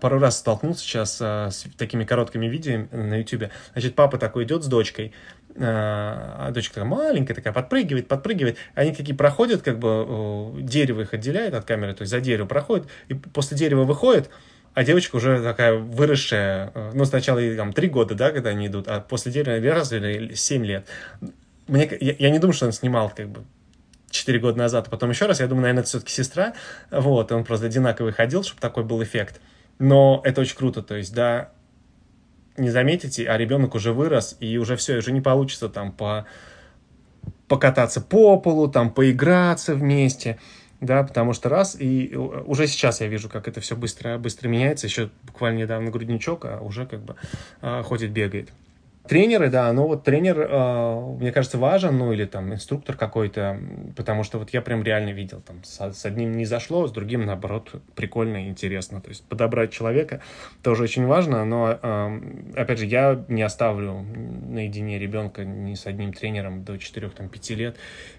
пару 0.00 0.18
раз 0.18 0.38
столкнулся 0.38 0.80
сейчас 0.80 1.18
а, 1.20 1.50
с 1.50 1.66
такими 1.76 2.04
короткими 2.04 2.46
видео 2.46 2.86
на 2.92 3.18
YouTube. 3.18 3.50
Значит, 3.74 3.94
папа 3.94 4.16
такой 4.16 4.44
идет 4.44 4.64
с 4.64 4.68
дочкой, 4.68 5.12
а, 5.54 6.46
а 6.48 6.50
дочка 6.50 6.76
такая 6.76 6.88
маленькая, 6.88 7.34
такая 7.34 7.52
подпрыгивает, 7.52 8.08
подпрыгивает. 8.08 8.56
Они 8.74 8.94
такие 8.94 9.14
проходят, 9.14 9.60
как 9.60 9.78
бы 9.78 10.54
дерево 10.60 11.02
их 11.02 11.12
отделяет 11.12 11.52
от 11.52 11.66
камеры, 11.66 11.92
то 11.92 12.02
есть 12.02 12.10
за 12.10 12.22
дерево 12.22 12.46
проходит, 12.46 12.86
и 13.08 13.14
после 13.14 13.54
дерева 13.58 13.84
выходит, 13.84 14.30
а 14.72 14.82
девочка 14.82 15.16
уже 15.16 15.42
такая 15.42 15.74
выросшая, 15.74 16.72
ну, 16.94 17.04
сначала 17.04 17.38
ей 17.38 17.54
там 17.54 17.74
три 17.74 17.88
года, 17.88 18.14
да, 18.14 18.30
когда 18.30 18.48
они 18.48 18.68
идут, 18.68 18.88
а 18.88 19.00
после 19.00 19.30
дерева 19.30 19.74
раз 19.74 19.92
или 19.92 20.32
семь 20.32 20.64
лет. 20.64 20.86
Мне, 21.66 21.86
я, 22.00 22.14
я 22.18 22.30
не 22.30 22.38
думаю, 22.38 22.54
что 22.54 22.64
он 22.64 22.72
снимал 22.72 23.12
как 23.14 23.28
бы 23.28 23.44
4 24.10 24.38
года 24.38 24.58
назад, 24.58 24.86
а 24.88 24.90
потом 24.90 25.10
еще 25.10 25.26
раз. 25.26 25.40
Я 25.40 25.46
думаю, 25.46 25.62
наверное, 25.62 25.80
это 25.82 25.88
все-таки 25.88 26.12
сестра. 26.12 26.54
Вот, 26.90 27.30
он 27.32 27.44
просто 27.44 27.66
одинаковый 27.66 28.12
ходил, 28.12 28.42
чтобы 28.42 28.60
такой 28.60 28.84
был 28.84 29.02
эффект. 29.02 29.40
Но 29.78 30.20
это 30.24 30.40
очень 30.40 30.56
круто, 30.56 30.82
то 30.82 30.96
есть, 30.96 31.14
да, 31.14 31.50
не 32.56 32.70
заметите, 32.70 33.28
а 33.28 33.36
ребенок 33.38 33.74
уже 33.74 33.92
вырос, 33.92 34.36
и 34.40 34.58
уже 34.58 34.76
все, 34.76 34.96
уже 34.96 35.12
не 35.12 35.20
получится 35.20 35.68
там 35.68 35.92
по 35.92 36.26
покататься 37.46 38.00
по 38.00 38.38
полу, 38.38 38.68
там 38.68 38.90
поиграться 38.90 39.74
вместе, 39.74 40.38
да, 40.80 41.02
потому 41.02 41.32
что 41.32 41.48
раз, 41.48 41.76
и 41.78 42.14
уже 42.14 42.66
сейчас 42.66 43.00
я 43.00 43.06
вижу, 43.06 43.28
как 43.28 43.48
это 43.48 43.60
все 43.60 43.74
быстро, 43.74 44.18
быстро 44.18 44.48
меняется, 44.48 44.86
еще 44.86 45.10
буквально 45.22 45.58
недавно 45.58 45.90
грудничок, 45.90 46.44
а 46.44 46.60
уже 46.60 46.86
как 46.86 47.00
бы 47.00 47.16
а, 47.62 47.82
ходит, 47.82 48.10
бегает. 48.10 48.50
Тренеры, 49.08 49.48
да, 49.48 49.72
но 49.72 49.86
вот 49.86 50.04
тренер, 50.04 50.38
э, 50.38 51.16
мне 51.18 51.32
кажется, 51.32 51.56
важен, 51.56 51.96
ну 51.96 52.12
или 52.12 52.26
там 52.26 52.52
инструктор 52.52 52.94
какой-то, 52.94 53.58
потому 53.96 54.22
что 54.22 54.38
вот 54.38 54.50
я 54.50 54.60
прям 54.60 54.82
реально 54.82 55.10
видел, 55.10 55.40
там 55.40 55.64
с, 55.64 56.04
одним 56.04 56.32
не 56.32 56.44
зашло, 56.44 56.86
с 56.86 56.92
другим, 56.92 57.24
наоборот, 57.24 57.80
прикольно 57.94 58.44
и 58.44 58.48
интересно. 58.48 59.00
То 59.00 59.08
есть 59.08 59.24
подобрать 59.24 59.70
человека 59.70 60.20
тоже 60.62 60.82
очень 60.82 61.06
важно, 61.06 61.46
но, 61.46 61.78
э, 61.80 62.20
опять 62.54 62.80
же, 62.80 62.84
я 62.84 63.24
не 63.28 63.40
оставлю 63.40 64.02
наедине 64.02 64.98
ребенка 64.98 65.42
ни 65.42 65.72
с 65.72 65.86
одним 65.86 66.12
тренером 66.12 66.62
до 66.64 66.74
4-5 66.74 67.54
лет, 67.54 67.76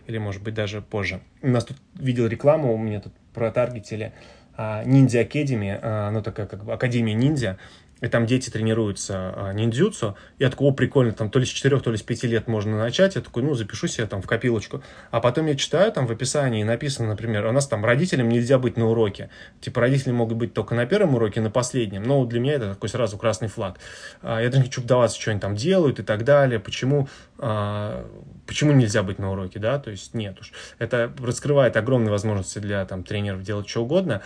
или, 0.08 0.18
может 0.18 0.42
быть, 0.42 0.56
даже 0.56 0.82
позже. 0.82 1.22
У 1.44 1.50
нас 1.50 1.66
тут 1.66 1.78
видел 1.94 2.26
рекламу, 2.26 2.74
у 2.74 2.78
меня 2.78 3.00
тут 3.00 3.14
про 3.34 3.52
протаргетили, 3.52 4.12
Ниндзя 4.58 5.22
Академи, 5.22 5.80
ну 6.12 6.22
такая 6.22 6.46
как 6.46 6.66
бы 6.66 6.74
Академия 6.74 7.14
ниндзя, 7.14 7.58
и 8.02 8.08
там 8.08 8.26
дети 8.26 8.50
тренируются 8.50 9.34
а, 9.36 9.54
ниндзюцу, 9.54 10.16
я 10.38 10.50
такой, 10.50 10.70
о, 10.70 10.72
прикольно, 10.72 11.12
там 11.12 11.30
то 11.30 11.40
ли 11.40 11.46
с 11.46 11.50
4, 11.50 11.80
то 11.80 11.92
ли 11.92 11.98
с 11.98 12.02
5 12.02 12.24
лет 12.24 12.48
можно 12.48 12.78
начать, 12.78 13.16
я 13.16 13.22
такой, 13.22 13.44
ну, 13.44 13.54
запишу 13.56 13.88
себе 13.88 14.08
там 14.08 14.22
в 14.22 14.28
копилочку, 14.28 14.82
а 15.12 15.20
потом 15.20 15.48
я 15.48 15.56
читаю 15.56 15.92
там 15.92 16.08
в 16.08 16.12
описании 16.12 16.64
написано, 16.64 17.10
например, 17.10 17.46
у 17.46 17.52
нас 17.52 17.68
там 17.68 17.84
родителям 17.84 18.30
нельзя 18.30 18.58
быть 18.58 18.78
на 18.78 18.88
уроке, 18.90 19.30
типа 19.62 19.82
родители 19.82 20.12
могут 20.12 20.38
быть 20.38 20.54
только 20.54 20.76
на 20.76 20.86
первом 20.86 21.16
уроке, 21.16 21.42
на 21.42 21.52
последнем, 21.52 22.04
но 22.04 22.26
для 22.26 22.40
меня 22.40 22.54
это 22.54 22.74
такой 22.74 22.90
сразу 22.90 23.18
красный 23.18 23.48
флаг. 23.48 23.80
А, 24.22 24.42
я 24.42 24.48
даже 24.48 24.60
не 24.60 24.66
хочу 24.66 24.82
вдаваться, 24.82 25.20
что 25.20 25.32
они 25.32 25.40
там 25.40 25.56
делают 25.56 26.00
и 26.00 26.04
так 26.04 26.24
далее, 26.24 26.60
почему, 26.60 27.10
а, 27.38 28.06
почему 28.48 28.72
нельзя 28.72 29.04
быть 29.04 29.20
на 29.20 29.32
уроке, 29.32 29.60
да, 29.60 29.80
то 29.80 29.92
есть 29.92 30.14
нет 30.14 30.40
уж. 30.40 30.54
Это 30.78 31.12
раскрывает 31.20 31.76
огромные 31.76 32.12
возможности 32.12 32.60
для 32.60 32.86
там 32.86 33.04
тренеров 33.04 33.44
делать 33.44 33.68
что 33.68 33.84
угодно, 33.84 34.22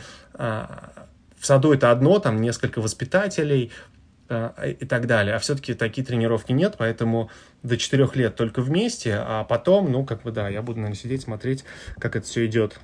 в 1.44 1.46
саду 1.46 1.74
это 1.74 1.92
одно, 1.92 2.20
там 2.20 2.40
несколько 2.40 2.80
воспитателей 2.80 3.74
э, 4.30 4.76
и 4.80 4.86
так 4.86 5.08
далее. 5.08 5.36
А 5.36 5.40
все-таки 5.40 5.74
такие 5.74 6.08
тренировки 6.08 6.54
нет, 6.54 6.76
поэтому 6.78 7.30
до 7.64 7.76
4 7.76 8.08
лет 8.14 8.38
только 8.38 8.62
вместе, 8.62 9.16
а 9.20 9.44
потом, 9.44 9.92
ну, 9.92 10.06
как 10.06 10.24
бы, 10.24 10.32
да, 10.32 10.48
я 10.48 10.62
буду, 10.62 10.80
наверное, 10.80 10.98
сидеть, 10.98 11.24
смотреть, 11.24 11.66
как 12.00 12.16
это 12.16 12.26
все 12.26 12.46
идет. 12.46 12.80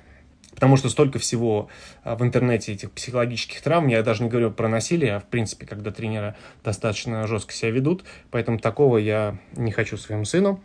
Потому 0.54 0.76
что 0.76 0.90
столько 0.90 1.18
всего 1.18 1.70
а, 2.04 2.16
в 2.16 2.22
интернете 2.22 2.74
этих 2.74 2.90
психологических 2.92 3.62
травм, 3.62 3.86
я 3.86 4.02
даже 4.02 4.22
не 4.22 4.28
говорю 4.28 4.50
про 4.50 4.68
насилие, 4.68 5.16
а 5.16 5.20
в 5.20 5.24
принципе, 5.24 5.64
когда 5.64 5.90
тренеры 5.90 6.34
достаточно 6.62 7.26
жестко 7.26 7.54
себя 7.54 7.70
ведут, 7.70 8.04
поэтому 8.30 8.58
такого 8.58 8.98
я 8.98 9.38
не 9.56 9.72
хочу 9.72 9.96
своему 9.96 10.26
сыну. 10.26 10.62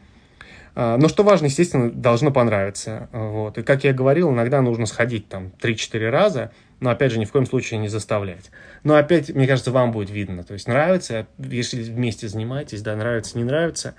А, 0.75 0.97
но 0.97 1.07
что 1.07 1.23
важно, 1.23 1.45
естественно, 1.45 1.89
должно 1.89 2.31
понравиться. 2.31 3.07
Вот. 3.13 3.57
И 3.57 3.63
как 3.63 3.85
я 3.85 3.93
говорил, 3.93 4.31
иногда 4.31 4.61
нужно 4.61 4.85
сходить 4.85 5.29
там 5.29 5.53
3-4 5.61 6.09
раза, 6.09 6.51
но, 6.79 6.89
опять 6.89 7.11
же, 7.11 7.19
ни 7.19 7.25
в 7.25 7.31
коем 7.31 7.45
случае 7.45 7.79
не 7.79 7.87
заставлять. 7.87 8.51
Но, 8.83 8.95
опять, 8.95 9.29
мне 9.33 9.47
кажется, 9.47 9.71
вам 9.71 9.91
будет 9.91 10.09
видно. 10.09 10.43
То 10.43 10.53
есть, 10.53 10.67
нравится, 10.67 11.27
если 11.37 11.81
вместе 11.83 12.27
занимаетесь, 12.27 12.81
да, 12.81 12.95
нравится, 12.95 13.37
не 13.37 13.43
нравится. 13.43 13.95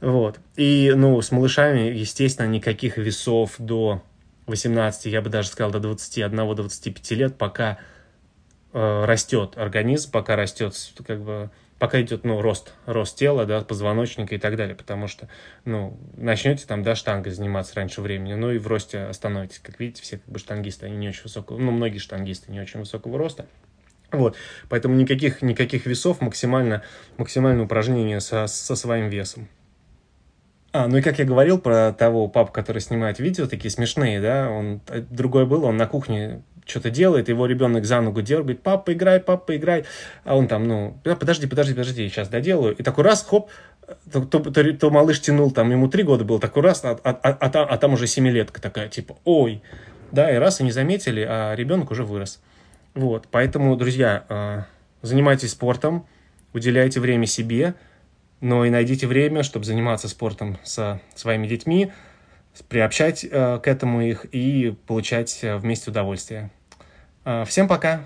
Вот. 0.00 0.40
И, 0.56 0.92
ну, 0.96 1.20
с 1.20 1.30
малышами, 1.30 1.90
естественно, 1.90 2.46
никаких 2.46 2.96
весов 2.96 3.54
до 3.58 4.02
18, 4.46 5.06
я 5.06 5.20
бы 5.20 5.30
даже 5.30 5.48
сказал, 5.48 5.70
до 5.72 5.78
21-25 5.78 7.14
лет, 7.14 7.36
пока 7.36 7.78
э, 8.72 9.04
растет 9.04 9.56
организм, 9.56 10.10
пока 10.10 10.36
растет, 10.36 10.74
как 11.06 11.20
бы, 11.22 11.50
пока 11.78 12.00
идет, 12.00 12.24
ну, 12.24 12.40
рост, 12.40 12.72
рост 12.86 13.16
тела, 13.16 13.44
да, 13.44 13.60
позвоночника 13.60 14.34
и 14.34 14.38
так 14.38 14.56
далее, 14.56 14.74
потому 14.74 15.08
что, 15.08 15.28
ну, 15.64 15.98
начнете 16.16 16.66
там, 16.66 16.82
да, 16.82 16.94
штангой 16.94 17.32
заниматься 17.32 17.74
раньше 17.76 18.00
времени, 18.00 18.34
ну, 18.34 18.50
и 18.50 18.58
в 18.58 18.66
росте 18.66 19.04
остановитесь. 19.04 19.58
Как 19.58 19.78
видите, 19.78 20.02
все 20.02 20.18
как 20.18 20.28
бы 20.28 20.38
штангисты, 20.38 20.86
они 20.86 20.96
не 20.96 21.08
очень 21.08 21.24
высокого, 21.24 21.58
ну, 21.58 21.70
многие 21.70 21.98
штангисты 21.98 22.50
не 22.50 22.60
очень 22.60 22.80
высокого 22.80 23.18
роста. 23.18 23.46
Вот, 24.12 24.36
поэтому 24.68 24.94
никаких, 24.94 25.42
никаких 25.42 25.84
весов, 25.84 26.20
максимально, 26.20 26.82
максимальное 27.18 27.64
упражнение 27.64 28.20
со, 28.20 28.46
со 28.46 28.76
своим 28.76 29.08
весом. 29.08 29.48
А, 30.72 30.88
ну 30.88 30.98
и 30.98 31.02
как 31.02 31.18
я 31.18 31.24
говорил 31.24 31.58
про 31.58 31.92
того 31.92 32.28
папу, 32.28 32.52
который 32.52 32.80
снимает 32.80 33.18
видео, 33.18 33.46
такие 33.46 33.70
смешные, 33.70 34.20
да, 34.20 34.50
он, 34.50 34.80
э, 34.88 35.00
другой 35.00 35.46
был, 35.46 35.64
он 35.64 35.76
на 35.76 35.86
кухне 35.86 36.42
что-то 36.66 36.90
делает, 36.90 37.28
его 37.28 37.46
ребенок 37.46 37.84
за 37.84 38.00
ногу 38.00 38.22
дергает, 38.22 38.62
папа, 38.62 38.92
играй, 38.92 39.20
папа, 39.20 39.56
играй. 39.56 39.84
А 40.24 40.36
он 40.36 40.48
там, 40.48 40.64
ну, 40.64 40.98
подожди, 41.02 41.46
подожди, 41.46 41.72
подожди, 41.72 42.02
я 42.02 42.08
сейчас 42.10 42.28
доделаю. 42.28 42.74
И 42.76 42.82
такой 42.82 43.04
раз, 43.04 43.24
хоп, 43.24 43.50
то, 44.12 44.20
то, 44.24 44.40
то, 44.40 44.72
то 44.72 44.90
малыш 44.90 45.20
тянул, 45.20 45.50
там 45.52 45.70
ему 45.70 45.88
три 45.88 46.02
года 46.02 46.24
было, 46.24 46.40
такой 46.40 46.62
раз, 46.62 46.84
а, 46.84 46.98
а, 47.04 47.10
а, 47.10 47.30
а, 47.40 47.48
там, 47.50 47.66
а 47.70 47.78
там 47.78 47.92
уже 47.94 48.06
семилетка 48.06 48.60
такая, 48.60 48.88
типа, 48.88 49.16
ой. 49.24 49.62
Да, 50.12 50.30
и 50.32 50.36
раз, 50.36 50.60
и 50.60 50.64
не 50.64 50.72
заметили, 50.72 51.24
а 51.28 51.54
ребенок 51.54 51.90
уже 51.90 52.04
вырос. 52.04 52.40
Вот, 52.94 53.28
поэтому, 53.30 53.76
друзья, 53.76 54.24
а, 54.28 54.66
занимайтесь 55.02 55.52
спортом, 55.52 56.06
уделяйте 56.52 57.00
время 57.00 57.26
себе, 57.26 57.74
но 58.40 58.64
и 58.64 58.70
найдите 58.70 59.06
время, 59.06 59.42
чтобы 59.42 59.64
заниматься 59.64 60.08
спортом 60.08 60.58
со 60.64 61.00
своими 61.14 61.46
детьми, 61.46 61.92
приобщать 62.68 63.24
э, 63.24 63.58
к 63.62 63.68
этому 63.68 64.02
их 64.02 64.26
и 64.32 64.74
получать 64.86 65.40
э, 65.42 65.56
вместе 65.56 65.90
удовольствие. 65.90 66.50
Э, 67.26 67.44
всем 67.44 67.66
пока! 67.66 68.04